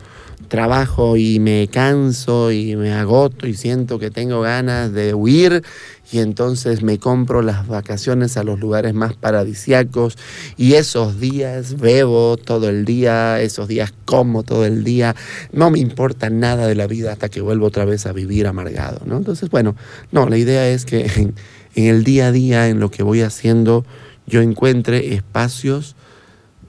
trabajo 0.47 1.17
y 1.17 1.41
me 1.41 1.69
canso 1.69 2.53
y 2.53 2.77
me 2.77 2.93
agoto 2.93 3.47
y 3.47 3.55
siento 3.55 3.99
que 3.99 4.11
tengo 4.11 4.41
ganas 4.41 4.93
de 4.93 5.13
huir 5.15 5.63
y 6.11 6.21
entonces 6.21 6.83
me 6.83 6.99
compro 6.99 7.43
las 7.43 7.67
vacaciones 7.67 8.37
a 8.37 8.45
los 8.45 8.59
lugares 8.59 8.95
más 8.95 9.15
paradisiacos 9.15 10.17
y 10.57 10.75
esos 10.75 11.21
días 11.21 11.79
bebo 11.79 12.37
todo 12.37 12.69
el 12.69 12.85
día, 12.85 13.41
esos 13.41 13.69
días 13.69 13.93
como 14.05 14.43
todo 14.43 14.65
el 14.65 14.85
día, 14.85 15.15
no 15.53 15.71
me 15.71 15.81
importa 15.81 16.31
nada 16.31 16.67
de 16.67 16.75
la 16.75 16.87
vida 16.87 17.13
hasta 17.13 17.29
que 17.29 17.41
vuelvo 17.41 17.67
otra 17.67 17.85
vez 17.85 18.07
a 18.07 18.13
vivir 18.13 18.47
amargado, 18.47 19.01
¿no? 19.05 19.19
Entonces, 19.19 19.51
bueno, 19.51 19.77
no, 20.13 20.29
la 20.29 20.39
idea 20.39 20.69
es 20.69 20.85
que 20.85 21.01
en, 21.17 21.35
en 21.75 21.85
el 21.85 22.05
día 22.05 22.29
a 22.29 22.33
día, 22.33 22.69
en 22.69 22.81
lo 22.81 22.91
que 22.91 23.03
voy 23.03 23.21
haciendo, 23.21 23.85
yo 24.27 24.41
encuentre 24.41 25.15
espacios 25.15 25.95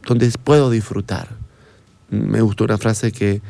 donde 0.05 0.29
puedo 0.43 0.69
disfrutar. 0.69 1.38
Me 2.09 2.41
gustó 2.41 2.63
una 2.63 2.77
frase 2.77 3.11
que 3.11 3.41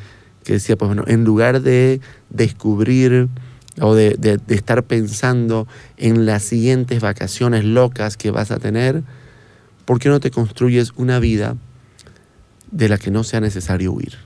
que 0.43 0.53
decía, 0.53 0.77
pues 0.77 0.89
bueno, 0.89 1.03
en 1.07 1.23
lugar 1.23 1.61
de 1.61 2.01
descubrir 2.29 3.29
o 3.79 3.95
de, 3.95 4.39
estar 4.47 4.83
pensando 4.83 5.67
en 5.97 6.25
las 6.25 6.43
siguientes 6.43 7.01
vacaciones 7.01 7.63
locas 7.63 8.17
que 8.17 8.31
vas 8.31 8.51
a 8.51 8.57
tener, 8.57 9.03
¿por 9.85 9.99
qué 9.99 10.09
no 10.09 10.19
te 10.19 10.31
construyes 10.31 10.91
una 10.95 11.19
vida 11.19 11.55
de 12.71 12.89
la 12.89 12.97
que 12.97 13.11
no 13.11 13.23
sea 13.23 13.41
necesario 13.41 13.93
huir? 13.93 14.17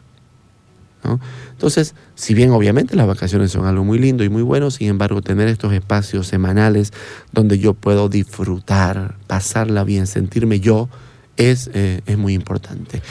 Entonces, 1.52 1.96
si 2.16 2.34
bien 2.34 2.52
obviamente 2.52 2.96
las 2.96 3.06
vacaciones 3.06 3.52
son 3.52 3.66
algo 3.66 3.84
muy 3.84 4.00
lindo 4.00 4.24
y 4.24 4.30
muy 4.30 4.42
bueno, 4.42 4.72
sin 4.72 4.88
embargo, 4.88 5.22
tener 5.22 5.50
estos 5.50 5.74
espacios 5.74 6.28
semanales 6.28 6.94
donde 7.34 7.60
yo 7.60 7.74
puedo 7.74 8.08
disfrutar, 8.08 9.18
pasarla 9.28 9.84
bien, 9.84 10.08
sentirme 10.08 10.62
yo, 10.62 10.88
es, 11.36 11.70
eh, 11.74 12.00
es 12.06 12.18
muy 12.18 12.34
importante. 12.34 13.02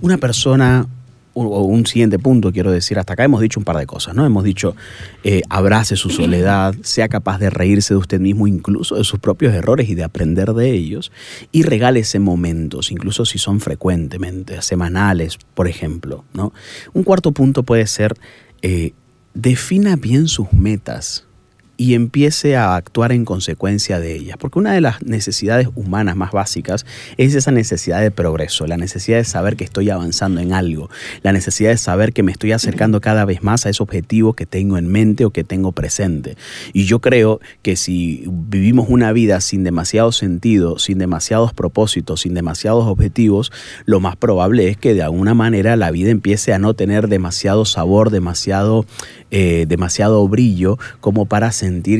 Una 0.00 0.18
persona 0.18 0.86
o 1.34 1.62
un 1.62 1.84
siguiente 1.86 2.18
punto, 2.18 2.52
quiero 2.52 2.70
decir, 2.70 2.98
hasta 2.98 3.14
acá 3.14 3.24
hemos 3.24 3.40
dicho 3.40 3.58
un 3.58 3.64
par 3.64 3.76
de 3.76 3.86
cosas, 3.86 4.14
¿no? 4.14 4.24
Hemos 4.24 4.44
dicho, 4.44 4.76
eh, 5.24 5.42
abrace 5.48 5.96
su 5.96 6.10
soledad, 6.10 6.74
sea 6.82 7.08
capaz 7.08 7.38
de 7.38 7.50
reírse 7.50 7.94
de 7.94 7.98
usted 7.98 8.20
mismo, 8.20 8.46
incluso 8.46 8.94
de 8.94 9.04
sus 9.04 9.18
propios 9.18 9.52
errores 9.52 9.88
y 9.88 9.94
de 9.94 10.04
aprender 10.04 10.52
de 10.52 10.70
ellos, 10.70 11.10
y 11.50 11.62
regálese 11.62 12.20
momentos, 12.20 12.92
incluso 12.92 13.24
si 13.24 13.38
son 13.38 13.60
frecuentemente, 13.60 14.62
semanales, 14.62 15.38
por 15.54 15.66
ejemplo, 15.66 16.24
¿no? 16.34 16.52
Un 16.92 17.02
cuarto 17.02 17.32
punto 17.32 17.64
puede 17.64 17.86
ser, 17.88 18.14
eh, 18.62 18.92
defina 19.34 19.96
bien 19.96 20.28
sus 20.28 20.52
metas 20.52 21.26
y 21.76 21.94
empiece 21.94 22.56
a 22.56 22.76
actuar 22.76 23.12
en 23.12 23.24
consecuencia 23.24 23.98
de 23.98 24.14
ellas. 24.14 24.36
Porque 24.38 24.58
una 24.58 24.72
de 24.72 24.80
las 24.80 25.02
necesidades 25.02 25.68
humanas 25.74 26.16
más 26.16 26.32
básicas 26.32 26.86
es 27.16 27.34
esa 27.34 27.50
necesidad 27.50 28.00
de 28.00 28.10
progreso, 28.10 28.66
la 28.66 28.76
necesidad 28.76 29.18
de 29.18 29.24
saber 29.24 29.56
que 29.56 29.64
estoy 29.64 29.90
avanzando 29.90 30.40
en 30.40 30.52
algo, 30.52 30.90
la 31.22 31.32
necesidad 31.32 31.70
de 31.70 31.76
saber 31.76 32.12
que 32.12 32.22
me 32.22 32.32
estoy 32.32 32.52
acercando 32.52 33.00
cada 33.00 33.24
vez 33.24 33.42
más 33.42 33.66
a 33.66 33.70
ese 33.70 33.82
objetivo 33.82 34.34
que 34.34 34.46
tengo 34.46 34.78
en 34.78 34.88
mente 34.88 35.24
o 35.24 35.30
que 35.30 35.44
tengo 35.44 35.72
presente. 35.72 36.36
Y 36.72 36.84
yo 36.84 37.00
creo 37.00 37.40
que 37.62 37.76
si 37.76 38.24
vivimos 38.26 38.86
una 38.88 39.12
vida 39.12 39.40
sin 39.40 39.64
demasiado 39.64 40.12
sentido, 40.12 40.78
sin 40.78 40.98
demasiados 40.98 41.52
propósitos, 41.52 42.20
sin 42.20 42.34
demasiados 42.34 42.86
objetivos, 42.86 43.52
lo 43.84 44.00
más 44.00 44.16
probable 44.16 44.68
es 44.68 44.76
que 44.76 44.94
de 44.94 45.02
alguna 45.02 45.34
manera 45.34 45.76
la 45.76 45.90
vida 45.90 46.10
empiece 46.10 46.52
a 46.52 46.58
no 46.58 46.74
tener 46.74 47.08
demasiado 47.08 47.64
sabor, 47.64 48.10
demasiado, 48.10 48.86
eh, 49.30 49.66
demasiado 49.68 50.26
brillo 50.28 50.78
como 51.00 51.26
para 51.26 51.52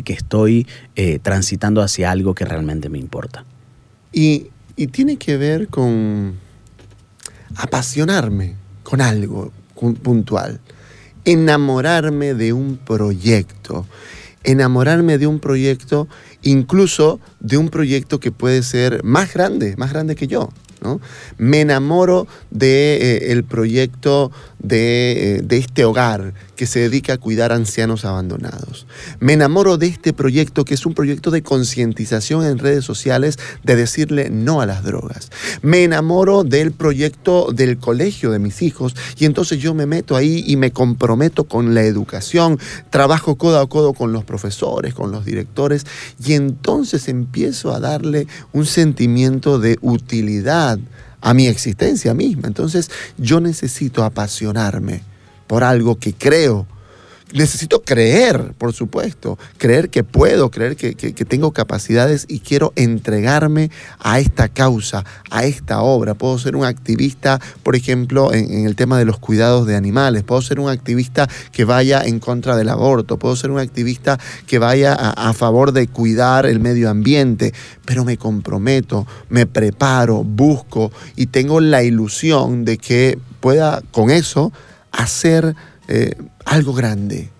que 0.04 0.12
estoy 0.12 0.66
eh, 0.96 1.18
transitando 1.20 1.82
hacia 1.82 2.10
algo 2.10 2.34
que 2.34 2.44
realmente 2.44 2.88
me 2.88 2.98
importa. 2.98 3.44
Y, 4.12 4.50
tiene 4.90 5.18
que 5.18 5.36
ver 5.36 5.68
con 5.68 6.34
apasionarme 7.54 8.56
con 8.82 9.00
algo 9.00 9.52
puntual, 10.02 10.60
enamorarme 11.24 12.34
de 12.34 12.52
un 12.52 12.76
proyecto, 12.76 13.86
enamorarme 14.42 15.16
de 15.16 15.28
un 15.28 15.38
proyecto, 15.38 16.08
incluso 16.42 17.20
de 17.38 17.56
un 17.56 17.68
proyecto 17.68 18.18
que 18.18 18.32
puede 18.32 18.64
ser 18.64 19.04
más 19.04 19.32
grande, 19.32 19.76
más 19.76 19.92
grande 19.92 20.16
que 20.16 20.26
yo. 20.26 20.50
Me 21.38 21.60
enamoro 21.60 22.26
del 22.50 22.58
de, 22.60 23.32
eh, 23.32 23.42
proyecto 23.48 24.32
de, 24.64 25.36
eh, 25.36 25.42
de, 25.42 25.58
este 25.58 25.84
hogar 25.84 26.34
que 26.56 26.66
se 26.66 26.80
dedica 26.80 27.14
a 27.14 27.18
cuidar 27.18 27.52
ancianos 27.52 28.04
abandonados. 28.04 28.86
Me 29.20 29.34
enamoro 29.34 29.76
de 29.76 29.86
este 29.86 30.12
proyecto 30.12 30.64
que 30.64 30.74
es 30.74 30.86
un 30.86 30.94
proyecto 30.94 31.30
de 31.30 31.42
concientización 31.42 32.44
en 32.44 32.58
redes 32.58 32.84
sociales 32.84 33.38
de 33.62 33.76
decirle 33.76 34.30
no 34.30 34.60
a 34.60 34.66
las 34.66 34.82
drogas. 34.82 35.30
Me 35.62 35.84
enamoro 35.84 36.44
del 36.44 36.72
proyecto 36.72 37.52
del 37.52 37.78
colegio 37.78 38.30
de 38.30 38.38
mis 38.38 38.62
hijos 38.62 38.94
y 39.18 39.26
entonces 39.26 39.58
yo 39.58 39.74
me 39.74 39.86
meto 39.86 40.16
ahí 40.16 40.44
y 40.46 40.56
me 40.56 40.72
comprometo 40.72 41.44
con 41.44 41.74
la 41.74 41.82
educación, 41.82 42.58
trabajo 42.90 43.36
codo 43.36 43.60
a 43.60 43.68
codo 43.68 43.92
con 43.92 44.12
los 44.12 44.24
profesores, 44.24 44.94
con 44.94 45.12
los 45.12 45.24
directores 45.24 45.86
y 46.24 46.34
entonces 46.34 47.08
empiezo 47.08 47.72
a 47.72 47.80
darle 47.80 48.26
un 48.52 48.66
sentimiento 48.66 49.58
de 49.58 49.78
utilidad 49.82 50.78
a 51.24 51.32
mi 51.32 51.48
existencia 51.48 52.12
misma. 52.14 52.46
Entonces 52.46 52.90
yo 53.16 53.40
necesito 53.40 54.04
apasionarme 54.04 55.00
por 55.46 55.64
algo 55.64 55.98
que 55.98 56.12
creo 56.12 56.66
necesito 57.34 57.82
creer, 57.82 58.54
por 58.56 58.72
supuesto, 58.72 59.38
creer 59.58 59.90
que 59.90 60.04
puedo, 60.04 60.50
creer 60.50 60.76
que, 60.76 60.94
tengo 61.24 61.52
capacidades 61.52 62.26
y 62.28 62.38
quiero 62.38 62.72
entregarme 62.76 63.70
a 63.98 64.20
esta 64.20 64.48
causa, 64.48 65.04
a 65.30 65.44
esta 65.44 65.82
obra. 65.82 66.14
Puedo 66.14 66.38
ser 66.38 66.54
un 66.54 66.64
activista, 66.64 67.40
por 67.64 67.74
ejemplo, 67.74 68.32
en, 68.32 68.66
el 68.66 68.76
tema 68.76 68.98
de 68.98 69.04
los 69.04 69.18
cuidados 69.18 69.66
de 69.66 69.74
animales, 69.74 70.22
puedo 70.22 70.42
ser 70.42 70.60
un 70.60 70.70
activista 70.70 71.28
que 71.50 71.64
vaya 71.64 72.02
en 72.04 72.20
contra 72.20 72.56
del 72.56 72.68
aborto, 72.68 73.18
puedo 73.18 73.34
ser 73.34 73.50
un 73.50 73.58
activista 73.58 74.18
que 74.46 74.60
vaya 74.60 74.94
a, 74.94 75.32
favor 75.34 75.72
de 75.72 75.88
cuidar 75.88 76.46
el 76.46 76.60
medio 76.60 76.88
ambiente, 76.88 77.52
pero 77.84 78.04
me 78.04 78.16
comprometo, 78.16 79.08
me 79.28 79.46
preparo, 79.46 80.22
busco 80.22 80.92
y 81.16 81.26
tengo 81.26 81.60
la 81.60 81.82
ilusión 81.82 82.64
de 82.64 82.78
que 82.78 83.18
pueda 83.40 83.82
con 83.90 84.10
eso 84.10 84.52
hacer 84.92 85.56
eh, 85.88 86.16
algo 86.44 86.74
grande. 86.74 87.30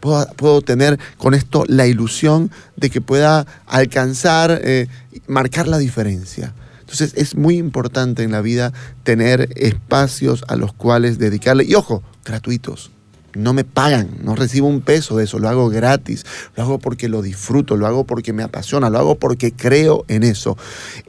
Puedo, 0.00 0.62
tener 0.62 0.98
con 1.18 1.34
esto 1.34 1.64
la 1.66 1.86
ilusión 1.86 2.50
de 2.76 2.88
que 2.88 3.02
pueda 3.02 3.46
alcanzar, 3.66 4.58
eh, 4.64 4.88
marcar 5.26 5.68
la 5.68 5.76
diferencia. 5.76 6.54
Entonces 6.80 7.12
es 7.16 7.36
muy 7.36 7.58
importante 7.58 8.22
en 8.22 8.32
la 8.32 8.40
vida 8.40 8.72
tener 9.02 9.50
espacios 9.56 10.42
a 10.48 10.56
los 10.56 10.72
cuales 10.72 11.18
dedicarle, 11.18 11.64
y 11.64 11.74
ojo, 11.74 12.02
gratuitos 12.24 12.90
no 13.34 13.52
me 13.52 13.64
pagan, 13.64 14.08
no 14.22 14.34
recibo 14.34 14.68
un 14.68 14.80
peso 14.80 15.16
de 15.16 15.24
eso, 15.24 15.38
lo 15.38 15.48
hago 15.48 15.68
gratis, 15.68 16.24
lo 16.56 16.62
hago 16.62 16.78
porque 16.78 17.08
lo 17.08 17.22
disfruto, 17.22 17.76
lo 17.76 17.86
hago 17.86 18.04
porque 18.04 18.32
me 18.32 18.42
apasiona, 18.42 18.90
lo 18.90 18.98
hago 18.98 19.14
porque 19.16 19.52
creo 19.52 20.04
en 20.08 20.22
eso. 20.22 20.56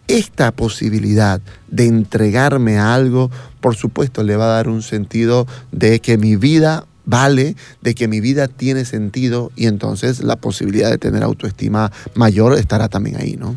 Esta 0.08 0.52
posibilidad 0.52 1.42
de 1.70 1.88
entregarme 1.88 2.78
a 2.78 2.94
algo, 2.94 3.32
por 3.60 3.76
supuesto, 3.76 4.24
le 4.24 4.36
va 4.36 4.46
a 4.46 4.56
dar 4.56 4.70
un 4.70 4.82
sentido 4.82 5.48
de 5.72 6.00
que 6.00 6.18
mi 6.18 6.36
vida 6.36 6.86
vale, 7.06 7.56
de 7.82 7.96
que 7.96 8.08
mi 8.08 8.22
vida 8.22 8.48
tiene 8.48 8.86
sentido 8.86 9.52
y 9.56 9.66
entonces 9.66 10.24
la 10.24 10.36
posibilidad 10.36 10.90
de 10.90 10.98
tener 10.98 11.24
autoestima 11.24 11.92
mayor 12.14 12.58
estará 12.58 12.90
también 12.90 13.18
ahí, 13.18 13.36
¿no? 13.38 13.56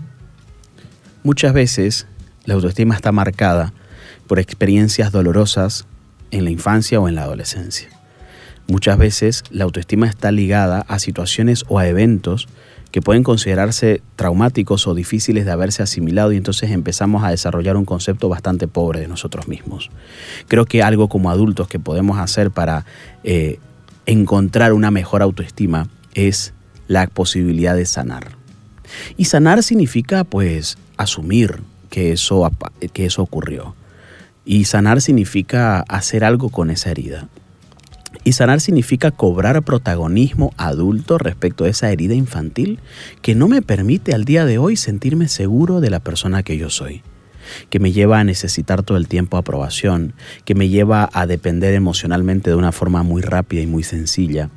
Muchas 1.23 1.53
veces 1.53 2.07
la 2.45 2.55
autoestima 2.55 2.95
está 2.95 3.13
marcada 3.13 3.73
por 4.27 4.39
experiencias 4.39 5.13
dolorosas 5.13 5.87
en 6.31 6.45
la 6.45 6.51
infancia 6.51 7.01
o 7.01 7.09
en 7.09 7.15
la 7.15 7.23
adolescencia. 7.23 7.94
Muchas 8.67 8.97
veces 8.97 9.45
la 9.51 9.65
autoestima 9.65 10.07
está 10.07 10.33
ligada 10.33 10.85
a 10.89 10.99
situaciones 10.99 11.65
o 11.69 11.79
a 11.79 11.87
eventos 11.87 12.49
que 12.91 13.03
pueden 13.03 13.25
considerarse 13.25 14.03
traumáticos 14.15 14.87
o 14.87 14.95
difíciles 14.95 15.45
de 15.45 15.51
haberse 15.51 15.83
asimilado 15.83 16.33
y 16.33 16.37
entonces 16.37 16.71
empezamos 16.71 17.25
a 17.25 17.31
desarrollar 17.31 17.77
un 17.77 17.85
concepto 17.85 18.29
bastante 18.29 18.69
pobre 18.69 19.01
de 19.01 19.09
nosotros 19.09 19.49
mismos. 19.49 19.91
Creo 20.47 20.65
que 20.65 20.83
algo 20.83 21.09
como 21.09 21.29
adultos 21.29 21.67
que 21.67 21.81
podemos 21.81 22.19
hacer 22.19 22.53
para 22.53 22.87
eh, 23.25 23.59
encontrar 24.07 24.73
una 24.73 24.93
mejor 24.93 25.23
autoestima 25.23 25.89
es 26.15 26.55
la 26.87 27.07
posibilidad 27.09 27.75
de 27.75 27.85
sanar. 27.85 28.37
Y 29.17 29.25
sanar 29.25 29.63
significa 29.63 30.25
pues 30.25 30.79
asumir 30.97 31.63
que 31.91 32.13
eso, 32.13 32.49
que 32.93 33.07
eso 33.07 33.23
ocurrió. 33.23 33.75
Y 34.45 34.67
sanar 34.67 35.01
significa 35.01 35.81
hacer 35.81 36.23
algo 36.23 36.49
con 36.49 36.71
esa 36.71 36.91
herida. 36.91 37.29
Y 38.25 38.33
sanar 38.33 38.63
significa 38.63 39.11
cobrar 39.11 39.63
protagonismo 39.63 40.55
adulto 40.57 41.19
respecto 41.19 41.65
a 41.65 41.69
esa 41.69 41.91
herida 41.91 42.15
infantil 42.15 42.81
que 43.21 43.35
no 43.35 43.49
me 43.49 43.61
permite 43.61 44.15
al 44.15 44.25
día 44.25 44.47
de 44.47 44.57
hoy 44.57 44.77
sentirme 44.77 45.29
seguro 45.29 45.81
de 45.81 45.91
la 45.91 46.01
persona 46.01 46.43
que 46.43 46.57
yo 46.57 46.71
soy, 46.71 47.03
que 47.69 47.79
me 47.79 47.93
lleva 47.93 48.19
a 48.19 48.25
necesitar 48.25 48.83
todo 48.83 48.97
el 48.97 49.09
tiempo 49.09 49.37
aprobación, 49.37 50.15
que 50.47 50.55
me 50.55 50.71
lleva 50.71 51.11
a 51.13 51.27
depender 51.27 51.75
emocionalmente 51.75 52.49
de 52.49 52.57
una 52.57 52.73
forma 52.73 53.03
muy 53.03 53.21
rápida 53.21 53.61
y 53.61 53.67
muy 53.67 53.83
sencilla, 53.83 54.49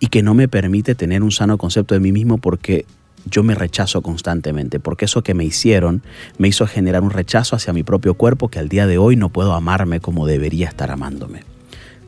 y 0.00 0.08
que 0.08 0.24
no 0.24 0.34
me 0.34 0.48
permite 0.48 0.96
tener 0.96 1.22
un 1.22 1.30
sano 1.30 1.58
concepto 1.58 1.94
de 1.94 2.00
mí 2.00 2.10
mismo 2.10 2.38
porque 2.38 2.86
yo 3.24 3.44
me 3.44 3.54
rechazo 3.54 4.02
constantemente, 4.02 4.80
porque 4.80 5.04
eso 5.04 5.22
que 5.22 5.34
me 5.34 5.44
hicieron 5.44 6.02
me 6.38 6.48
hizo 6.48 6.66
generar 6.66 7.04
un 7.04 7.10
rechazo 7.10 7.54
hacia 7.54 7.72
mi 7.72 7.84
propio 7.84 8.14
cuerpo 8.14 8.48
que 8.48 8.58
al 8.58 8.68
día 8.68 8.88
de 8.88 8.98
hoy 8.98 9.14
no 9.14 9.28
puedo 9.28 9.54
amarme 9.54 10.00
como 10.00 10.26
debería 10.26 10.66
estar 10.66 10.90
amándome. 10.90 11.44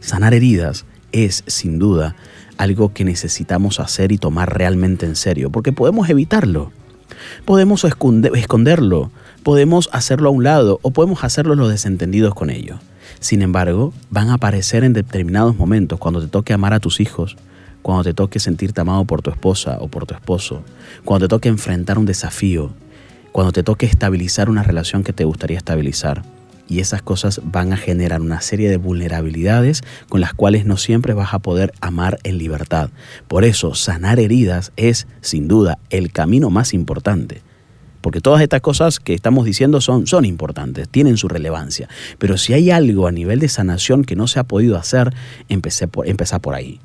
Sanar 0.01 0.35
heridas 0.35 0.85
es, 1.15 1.45
sin 1.47 1.79
duda, 1.79 2.17
algo 2.59 2.93
que 2.93 3.05
necesitamos 3.05 3.81
hacer 3.81 4.13
y 4.13 4.19
tomar 4.19 4.57
realmente 4.57 5.07
en 5.07 5.17
serio, 5.17 5.51
porque 5.51 5.73
podemos 5.73 6.09
evitarlo, 6.09 6.73
podemos 7.45 7.85
esconderlo, 7.85 9.11
podemos 9.43 9.89
hacerlo 9.93 10.29
a 10.29 10.33
un 10.33 10.45
lado 10.45 10.79
o 10.83 10.91
podemos 10.91 11.25
hacerlo 11.25 11.55
los 11.55 11.71
desentendidos 11.71 12.35
con 12.35 12.51
ello. 12.51 12.79
Sin 13.21 13.43
embargo, 13.43 13.93
van 14.11 14.31
a 14.31 14.35
aparecer 14.35 14.85
en 14.85 14.93
determinados 14.93 15.57
momentos 15.57 15.99
cuando 15.99 16.21
te 16.21 16.29
toque 16.29 16.53
amar 16.53 16.75
a 16.75 16.81
tus 16.81 17.01
hijos, 17.01 17.37
cuando 17.83 18.05
te 18.05 18.15
toque 18.15 18.39
sentirte 18.41 18.81
amado 18.81 19.05
por 19.05 19.23
tu 19.23 19.31
esposa 19.31 19.79
o 19.81 19.89
por 19.89 20.07
tu 20.07 20.15
esposo, 20.15 20.63
cuando 21.05 21.27
te 21.27 21.31
toque 21.31 21.49
enfrentar 21.49 21.99
un 21.99 22.07
desafío, 22.07 22.73
cuando 23.33 23.53
te 23.53 23.63
toque 23.63 23.87
estabilizar 23.87 24.49
una 24.49 24.63
relación 24.63 25.05
que 25.05 25.13
te 25.13 25.25
gustaría 25.25 25.59
estabilizar. 25.59 26.23
Y 26.69 26.81
esas 26.81 27.03
cosas 27.03 27.41
van 27.45 27.73
a 27.73 27.77
generar 27.77 28.21
una 28.21 28.41
serie 28.41 28.71
de 28.71 28.77
vulnerabilidades 28.79 29.83
con 30.09 30.21
las 30.21 30.35
cuales 30.35 30.65
no 30.65 30.77
siempre 30.77 31.13
vas 31.13 31.35
a 31.35 31.39
poder 31.39 31.73
amar 31.81 32.19
en 32.25 32.39
libertad. 32.39 32.91
Por 33.29 33.45
eso, 33.45 33.75
sanar 33.75 34.19
heridas 34.19 34.73
es, 34.77 35.07
sin 35.21 35.47
duda, 35.47 35.79
el 35.91 36.11
camino 36.13 36.51
más 36.51 36.73
importante. 36.73 37.43
Porque 38.01 38.21
todas 38.21 38.43
estas 38.43 38.61
cosas 38.61 39.01
que 39.01 39.15
estamos 39.15 39.47
diciendo 39.47 39.81
son, 39.81 40.07
son 40.07 40.27
importantes, 40.27 40.89
tienen 40.91 41.17
su 41.17 41.27
relevancia. 41.27 41.89
Pero 42.19 42.37
si 42.37 42.53
hay 42.53 42.71
algo 42.71 43.07
a 43.07 43.13
nivel 43.13 43.41
de 43.41 43.49
sanación 43.49 44.05
que 44.05 44.15
no 44.15 44.27
se 44.27 44.41
ha 44.41 44.45
podido 44.45 44.77
hacer, 44.77 45.15
empecé 45.49 45.89
por, 45.89 46.07
empezar 46.07 46.41
por 46.43 46.55
ahí. 46.55 46.81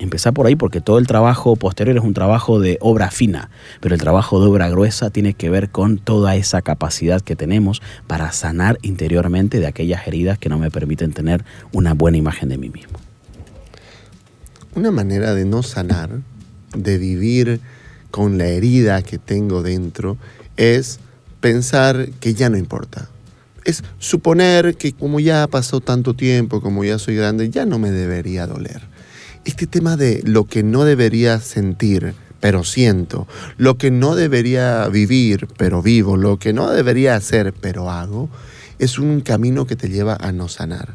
Empezar 0.00 0.34
por 0.34 0.46
ahí 0.46 0.56
porque 0.56 0.80
todo 0.80 0.98
el 0.98 1.06
trabajo 1.06 1.54
posterior 1.54 1.96
es 1.96 2.02
un 2.02 2.14
trabajo 2.14 2.58
de 2.58 2.78
obra 2.80 3.12
fina, 3.12 3.50
pero 3.80 3.94
el 3.94 4.00
trabajo 4.00 4.40
de 4.40 4.48
obra 4.48 4.68
gruesa 4.68 5.10
tiene 5.10 5.34
que 5.34 5.50
ver 5.50 5.70
con 5.70 5.98
toda 5.98 6.34
esa 6.34 6.62
capacidad 6.62 7.20
que 7.20 7.36
tenemos 7.36 7.80
para 8.08 8.32
sanar 8.32 8.78
interiormente 8.82 9.60
de 9.60 9.68
aquellas 9.68 10.06
heridas 10.08 10.36
que 10.36 10.48
no 10.48 10.58
me 10.58 10.70
permiten 10.70 11.12
tener 11.12 11.44
una 11.70 11.94
buena 11.94 12.18
imagen 12.18 12.48
de 12.48 12.58
mí 12.58 12.70
mismo. 12.70 12.98
Una 14.74 14.90
manera 14.90 15.32
de 15.32 15.44
no 15.44 15.62
sanar, 15.62 16.10
de 16.76 16.98
vivir 16.98 17.60
con 18.10 18.36
la 18.36 18.46
herida 18.46 19.02
que 19.02 19.18
tengo 19.18 19.62
dentro, 19.62 20.16
es 20.56 20.98
pensar 21.40 22.08
que 22.18 22.34
ya 22.34 22.50
no 22.50 22.56
importa. 22.56 23.08
Es 23.64 23.84
suponer 24.00 24.76
que 24.76 24.92
como 24.92 25.20
ya 25.20 25.46
pasó 25.46 25.80
tanto 25.80 26.14
tiempo, 26.14 26.60
como 26.60 26.82
ya 26.82 26.98
soy 26.98 27.14
grande, 27.14 27.48
ya 27.48 27.64
no 27.64 27.78
me 27.78 27.92
debería 27.92 28.48
doler 28.48 28.93
este 29.44 29.66
tema 29.66 29.96
de 29.96 30.22
lo 30.24 30.44
que 30.44 30.62
no 30.62 30.84
debería 30.84 31.40
sentir, 31.40 32.14
pero 32.40 32.64
siento, 32.64 33.26
lo 33.56 33.78
que 33.78 33.90
no 33.90 34.16
debería 34.16 34.88
vivir, 34.88 35.48
pero 35.56 35.82
vivo, 35.82 36.16
lo 36.16 36.38
que 36.38 36.52
no 36.52 36.70
debería 36.70 37.16
hacer, 37.16 37.52
pero 37.52 37.90
hago, 37.90 38.28
es 38.78 38.98
un 38.98 39.20
camino 39.20 39.66
que 39.66 39.76
te 39.76 39.88
lleva 39.88 40.16
a 40.20 40.32
no 40.32 40.48
sanar. 40.48 40.94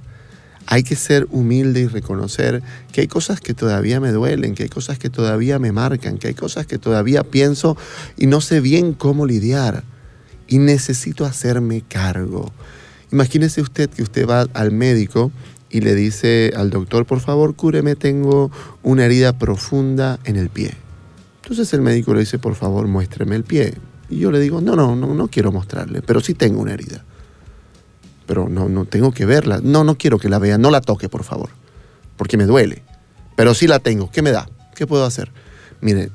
Hay 0.67 0.83
que 0.83 0.95
ser 0.95 1.27
humilde 1.31 1.81
y 1.81 1.87
reconocer 1.87 2.61
que 2.91 3.01
hay 3.01 3.07
cosas 3.07 3.41
que 3.41 3.55
todavía 3.55 3.99
me 3.99 4.11
duelen, 4.11 4.53
que 4.53 4.63
hay 4.63 4.69
cosas 4.69 4.99
que 4.99 5.09
todavía 5.09 5.57
me 5.57 5.71
marcan, 5.71 6.19
que 6.19 6.27
hay 6.27 6.35
cosas 6.35 6.67
que 6.67 6.77
todavía 6.77 7.23
pienso 7.23 7.75
y 8.17 8.27
no 8.27 8.39
sé 8.41 8.61
bien 8.61 8.93
cómo 8.93 9.25
lidiar. 9.25 9.83
Y 10.47 10.59
necesito 10.59 11.25
hacerme 11.25 11.81
cargo. 11.81 12.51
Imagínese 13.11 13.61
usted 13.61 13.89
que 13.89 14.03
usted 14.03 14.27
va 14.27 14.45
al 14.53 14.71
médico 14.71 15.31
y 15.69 15.81
le 15.81 15.95
dice 15.95 16.51
al 16.55 16.69
doctor, 16.69 17.05
por 17.05 17.19
favor, 17.19 17.55
cúreme, 17.55 17.95
tengo 17.95 18.51
una 18.83 19.05
herida 19.05 19.33
profunda 19.33 20.19
en 20.23 20.35
el 20.35 20.49
pie. 20.49 20.73
Entonces 21.43 21.73
el 21.73 21.81
médico 21.81 22.13
le 22.13 22.21
dice, 22.21 22.39
por 22.39 22.55
favor, 22.55 22.87
muéstreme 22.87 23.35
el 23.35 23.43
pie. 23.43 23.75
Y 24.09 24.19
yo 24.19 24.31
le 24.31 24.39
digo, 24.39 24.61
no, 24.61 24.75
no, 24.75 24.95
no, 24.95 25.13
no 25.13 25.27
quiero 25.27 25.51
mostrarle, 25.51 26.01
pero 26.01 26.21
sí 26.21 26.33
tengo 26.33 26.61
una 26.61 26.73
herida. 26.73 27.05
Pero 28.25 28.49
no, 28.49 28.69
no 28.69 28.85
tengo 28.85 29.11
que 29.11 29.25
verla. 29.25 29.59
No, 29.63 29.83
no 29.83 29.97
quiero 29.97 30.17
que 30.17 30.29
la 30.29 30.39
vea, 30.39 30.57
no 30.57 30.71
la 30.71 30.81
toque, 30.81 31.09
por 31.09 31.23
favor, 31.23 31.49
porque 32.17 32.37
me 32.37 32.45
duele. 32.45 32.83
Pero 33.35 33.53
sí 33.53 33.67
la 33.67 33.79
tengo, 33.79 34.11
¿qué 34.11 34.21
me 34.21 34.31
da? 34.31 34.49
¿Qué 34.75 34.87
puedo 34.87 35.05
hacer? 35.05 35.31
Mire, 35.81 36.11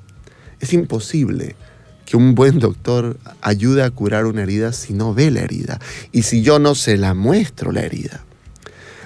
es 0.60 0.72
imposible 0.72 1.56
que 2.04 2.16
un 2.16 2.34
buen 2.34 2.58
doctor 2.58 3.18
ayude 3.40 3.82
a 3.82 3.90
curar 3.90 4.26
una 4.26 4.42
herida 4.42 4.72
si 4.72 4.92
no 4.92 5.14
ve 5.14 5.30
la 5.30 5.40
herida 5.40 5.80
y 6.12 6.22
si 6.22 6.42
yo 6.42 6.58
no 6.58 6.74
se 6.74 6.96
la 6.96 7.14
muestro 7.14 7.72
la 7.72 7.80
herida 7.80 8.23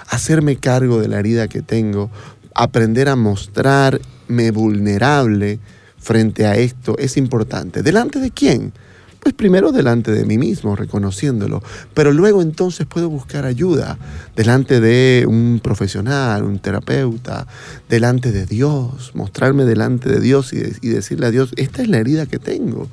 hacerme 0.09 0.57
cargo 0.57 0.99
de 0.99 1.07
la 1.07 1.19
herida 1.19 1.47
que 1.47 1.61
tengo, 1.61 2.09
aprender 2.55 3.09
a 3.09 3.15
mostrarme 3.15 4.51
vulnerable 4.51 5.59
frente 5.97 6.45
a 6.45 6.55
esto 6.55 6.97
es 6.97 7.17
importante. 7.17 7.83
¿Delante 7.83 8.19
de 8.19 8.31
quién? 8.31 8.73
Pues 9.19 9.33
primero 9.33 9.73
delante 9.73 10.11
de 10.11 10.25
mí 10.25 10.37
mismo, 10.37 10.77
reconociéndolo, 10.77 11.61
pero 11.93 12.13
luego 12.13 12.41
entonces 12.41 12.87
puedo 12.87 13.09
buscar 13.09 13.45
ayuda 13.45 13.97
delante 14.35 14.79
de 14.79 15.25
un 15.27 15.59
profesional, 15.61 16.43
un 16.43 16.59
terapeuta, 16.59 17.45
delante 17.89 18.31
de 18.31 18.45
Dios, 18.45 19.11
mostrarme 19.13 19.65
delante 19.65 20.09
de 20.09 20.21
Dios 20.21 20.53
y, 20.53 20.87
decirle 20.87 21.27
a 21.27 21.31
Dios, 21.31 21.51
esta 21.57 21.81
es 21.81 21.89
la 21.89 21.97
herida 21.97 22.27
que 22.27 22.39
tengo 22.39 22.87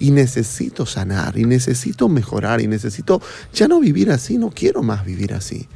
y 0.00 0.10
necesito 0.10 0.84
sanar 0.84 1.38
y 1.38 1.44
necesito 1.44 2.08
mejorar 2.08 2.60
y 2.60 2.66
necesito 2.66 3.22
ya 3.54 3.68
no 3.68 3.78
vivir 3.78 4.10
así, 4.10 4.36
no 4.36 4.50
quiero 4.50 4.82
más 4.82 5.04
vivir 5.04 5.32
así 5.32 5.68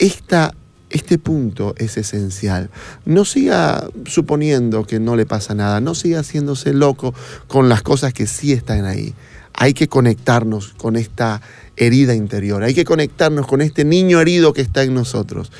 este 0.00 1.18
punto 1.18 1.74
es 1.78 1.96
esencial. 1.96 2.70
No 3.04 3.24
siga 3.24 3.86
suponiendo 4.06 4.84
que 4.84 4.98
no 4.98 5.14
le 5.14 5.26
pasa 5.26 5.54
nada, 5.54 5.80
no 5.80 5.94
siga 5.94 6.20
haciéndose 6.20 6.72
loco 6.72 7.14
con 7.46 7.68
las 7.68 7.82
cosas 7.82 8.12
que 8.12 8.26
sí 8.26 8.52
están 8.52 8.86
ahí. 8.86 9.14
Hay 9.54 9.74
que 9.74 9.88
conectarnos 9.88 10.74
con 10.74 10.96
esta 10.96 11.42
herida 11.76 12.14
interior, 12.14 12.62
hay 12.62 12.74
que 12.74 12.84
conectarnos 12.84 13.46
con 13.46 13.60
este 13.60 13.84
niño 13.84 14.20
herido 14.20 14.52
que 14.52 14.62
está 14.62 14.82
en 14.82 14.94
nosotros, 14.94 15.52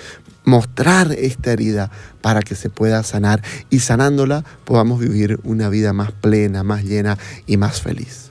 mostrar 0.44 1.12
esta 1.12 1.52
herida 1.52 1.90
para 2.20 2.40
que 2.40 2.54
se 2.54 2.70
pueda 2.70 3.02
sanar 3.02 3.42
y 3.68 3.80
sanándola 3.80 4.44
podamos 4.64 5.00
vivir 5.00 5.38
una 5.44 5.68
vida 5.68 5.92
más 5.92 6.12
plena, 6.12 6.62
más 6.62 6.84
llena 6.84 7.18
y 7.46 7.56
más 7.56 7.80
feliz. 7.82 8.29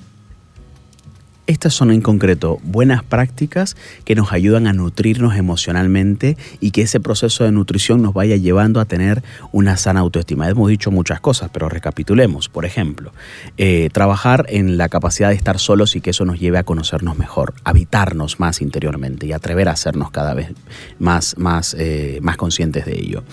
Estas 1.49 1.73
son 1.73 1.89
en 1.89 2.01
concreto 2.01 2.59
buenas 2.62 3.03
prácticas 3.03 3.75
que 4.05 4.13
nos 4.13 4.33
ayudan 4.33 4.67
a 4.67 4.73
nutrirnos 4.73 5.35
emocionalmente 5.35 6.38
y 6.59 6.69
que 6.69 6.83
ese 6.83 6.99
proceso 6.99 7.43
de 7.43 7.51
nutrición 7.51 8.03
nos 8.03 8.13
vaya 8.13 8.35
llevando 8.35 8.79
a 8.79 8.85
tener 8.85 9.23
una 9.51 9.75
sana 9.75 10.01
autoestima. 10.01 10.47
Hemos 10.47 10.69
dicho 10.69 10.91
muchas 10.91 11.19
cosas, 11.21 11.49
pero 11.51 11.67
recapitulemos. 11.67 12.49
Por 12.49 12.65
ejemplo, 12.65 13.13
eh, 13.57 13.89
trabajar 13.91 14.45
en 14.49 14.77
la 14.77 14.89
capacidad 14.89 15.29
de 15.29 15.35
estar 15.35 15.57
solos 15.57 15.95
y 15.95 16.01
que 16.01 16.12
eso 16.12 16.23
nos 16.23 16.39
lleve 16.39 16.59
a 16.59 16.63
conocernos 16.63 17.17
mejor, 17.17 17.55
habitarnos 17.63 18.39
más 18.39 18.62
interiormente 18.62 19.25
y 19.25 19.33
atrever 19.33 19.69
a 19.69 19.71
hacernos 19.71 20.12
cada 20.12 20.35
vez 20.35 20.51
más, 20.99 21.35
más, 21.39 21.75
eh, 21.79 22.19
más 22.21 22.38
conscientes 22.38 22.85
de 22.85 22.93
ello. 22.93 23.23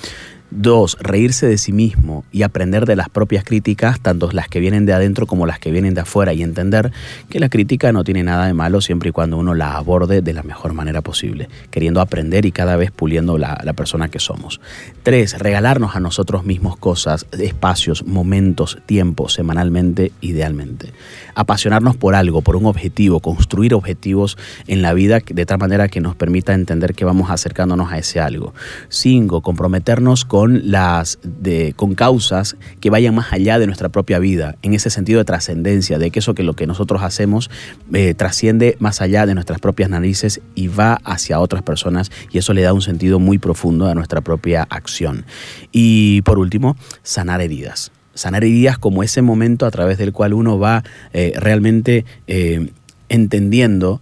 Dos, 0.59 0.97
reírse 1.03 1.47
de 1.47 1.59
sí 1.59 1.71
mismo 1.71 2.25
y 2.33 2.43
aprender 2.43 2.87
de 2.87 2.97
las 2.97 3.11
propias 3.11 3.45
críticas, 3.45 4.01
tanto 4.01 4.31
las 4.33 4.49
que 4.49 4.59
vienen 4.59 4.87
de 4.87 4.95
adentro 4.95 5.27
como 5.27 5.45
las 5.45 5.59
que 5.59 5.71
vienen 5.71 5.93
de 5.93 6.01
afuera, 6.01 6.33
y 6.33 6.43
entender 6.43 6.93
que 7.29 7.41
la 7.41 7.51
crítica 7.51 7.93
no 7.93 8.05
tiene 8.05 8.23
nada 8.23 8.47
de 8.47 8.55
malo 8.55 8.81
siempre 8.81 9.11
y 9.11 9.13
cuando 9.13 9.37
uno 9.37 9.55
la 9.55 9.77
aborde 9.77 10.23
de 10.23 10.33
la 10.33 10.43
mejor 10.43 10.73
manera 10.73 11.03
posible, 11.03 11.51
queriendo 11.71 12.01
aprender 12.01 12.47
y 12.47 12.53
cada 12.53 12.77
vez 12.77 12.91
puliendo 12.91 13.37
la, 13.37 13.61
la 13.65 13.75
persona 13.75 14.09
que 14.09 14.19
somos. 14.19 14.63
Tres, 15.03 15.39
regalarnos 15.39 15.95
a 15.95 16.01
nosotros 16.01 16.47
mismos 16.47 16.79
cosas, 16.79 17.27
espacios, 17.39 18.07
momentos, 18.07 18.79
tiempo, 18.87 19.29
semanalmente, 19.29 20.11
idealmente. 20.23 20.95
Apasionarnos 21.35 21.99
por 21.99 22.15
algo, 22.15 22.41
por 22.41 22.57
un 22.57 22.65
objetivo, 22.65 23.21
construir 23.21 23.75
objetivos 23.75 24.39
en 24.69 24.81
la 24.81 24.95
vida 24.95 25.21
de 25.23 25.45
tal 25.45 25.59
manera 25.59 25.89
que 25.89 26.01
nos 26.01 26.17
permita 26.17 26.55
entender 26.55 26.95
que 26.95 27.05
vamos 27.05 27.31
acercándonos 27.31 27.93
a 27.93 27.99
ese 27.99 28.21
algo. 28.21 28.55
Cinco, 28.89 29.43
comprometernos 29.43 30.25
con 30.25 30.46
con, 30.47 30.71
las, 30.71 31.19
de, 31.25 31.73
con 31.75 31.97
causas 31.97 32.57
que 32.79 32.89
vayan 32.89 33.17
más 33.17 33.33
allá 33.33 33.59
de 33.59 33.67
nuestra 33.67 33.89
propia 33.89 34.21
vida, 34.21 34.55
en 34.63 34.75
ese 34.75 34.91
sentido 34.91 35.19
de 35.19 35.25
trascendencia, 35.25 35.99
de 35.99 36.13
que 36.13 36.21
eso 36.21 36.35
que 36.35 36.45
lo 36.45 36.55
que 36.55 36.69
nosotros 36.69 37.03
hacemos 37.03 37.51
eh, 37.93 38.15
trasciende 38.15 38.77
más 38.79 39.01
allá 39.01 39.27
de 39.27 39.35
nuestras 39.35 39.59
propias 39.59 39.91
narices 39.91 40.41
y 40.55 40.69
va 40.69 41.01
hacia 41.03 41.41
otras 41.41 41.65
personas 41.65 42.13
y 42.31 42.39
eso 42.39 42.55
le 42.55 42.63
da 42.63 42.73
un 42.73 42.81
sentido 42.81 43.19
muy 43.19 43.39
profundo 43.39 43.89
a 43.89 43.95
nuestra 43.97 44.21
propia 44.21 44.63
acción. 44.71 45.25
Y 45.73 46.23
por 46.23 46.39
último, 46.39 46.77
sanar 47.03 47.41
heridas. 47.41 47.91
Sanar 48.15 48.45
heridas 48.45 48.79
como 48.79 49.03
ese 49.03 49.23
momento 49.23 49.67
a 49.67 49.73
través 49.73 49.99
del 49.99 50.13
cual 50.13 50.33
uno 50.33 50.61
va 50.61 50.85
eh, 51.13 51.33
realmente 51.35 52.05
eh, 52.29 52.71
entendiendo 53.09 54.01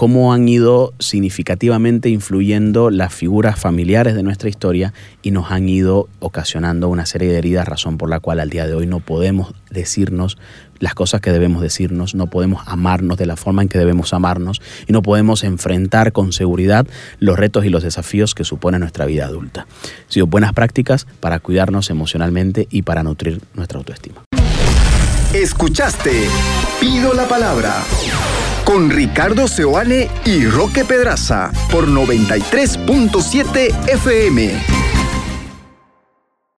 cómo 0.00 0.32
han 0.32 0.48
ido 0.48 0.94
significativamente 0.98 2.08
influyendo 2.08 2.88
las 2.88 3.12
figuras 3.12 3.60
familiares 3.60 4.14
de 4.14 4.22
nuestra 4.22 4.48
historia 4.48 4.94
y 5.20 5.30
nos 5.30 5.50
han 5.50 5.68
ido 5.68 6.08
ocasionando 6.20 6.88
una 6.88 7.04
serie 7.04 7.30
de 7.30 7.36
heridas, 7.36 7.68
razón 7.68 7.98
por 7.98 8.08
la 8.08 8.18
cual 8.18 8.40
al 8.40 8.48
día 8.48 8.66
de 8.66 8.72
hoy 8.72 8.86
no 8.86 9.00
podemos 9.00 9.52
decirnos 9.68 10.38
las 10.78 10.94
cosas 10.94 11.20
que 11.20 11.32
debemos 11.32 11.60
decirnos, 11.60 12.14
no 12.14 12.28
podemos 12.28 12.62
amarnos 12.64 13.18
de 13.18 13.26
la 13.26 13.36
forma 13.36 13.60
en 13.60 13.68
que 13.68 13.76
debemos 13.76 14.14
amarnos 14.14 14.62
y 14.86 14.94
no 14.94 15.02
podemos 15.02 15.44
enfrentar 15.44 16.12
con 16.12 16.32
seguridad 16.32 16.86
los 17.18 17.38
retos 17.38 17.66
y 17.66 17.68
los 17.68 17.82
desafíos 17.82 18.34
que 18.34 18.44
supone 18.44 18.78
nuestra 18.78 19.04
vida 19.04 19.26
adulta. 19.26 19.66
Sido 20.08 20.26
buenas 20.26 20.54
prácticas 20.54 21.06
para 21.20 21.40
cuidarnos 21.40 21.90
emocionalmente 21.90 22.68
y 22.70 22.80
para 22.80 23.02
nutrir 23.02 23.42
nuestra 23.52 23.76
autoestima. 23.76 24.22
Escuchaste 25.32 26.28
Pido 26.80 27.14
la 27.14 27.28
Palabra 27.28 27.84
con 28.64 28.90
Ricardo 28.90 29.46
Seoane 29.46 30.10
y 30.24 30.44
Roque 30.44 30.84
Pedraza 30.84 31.52
por 31.70 31.86
93.7 31.88 33.88
FM. 33.88 34.89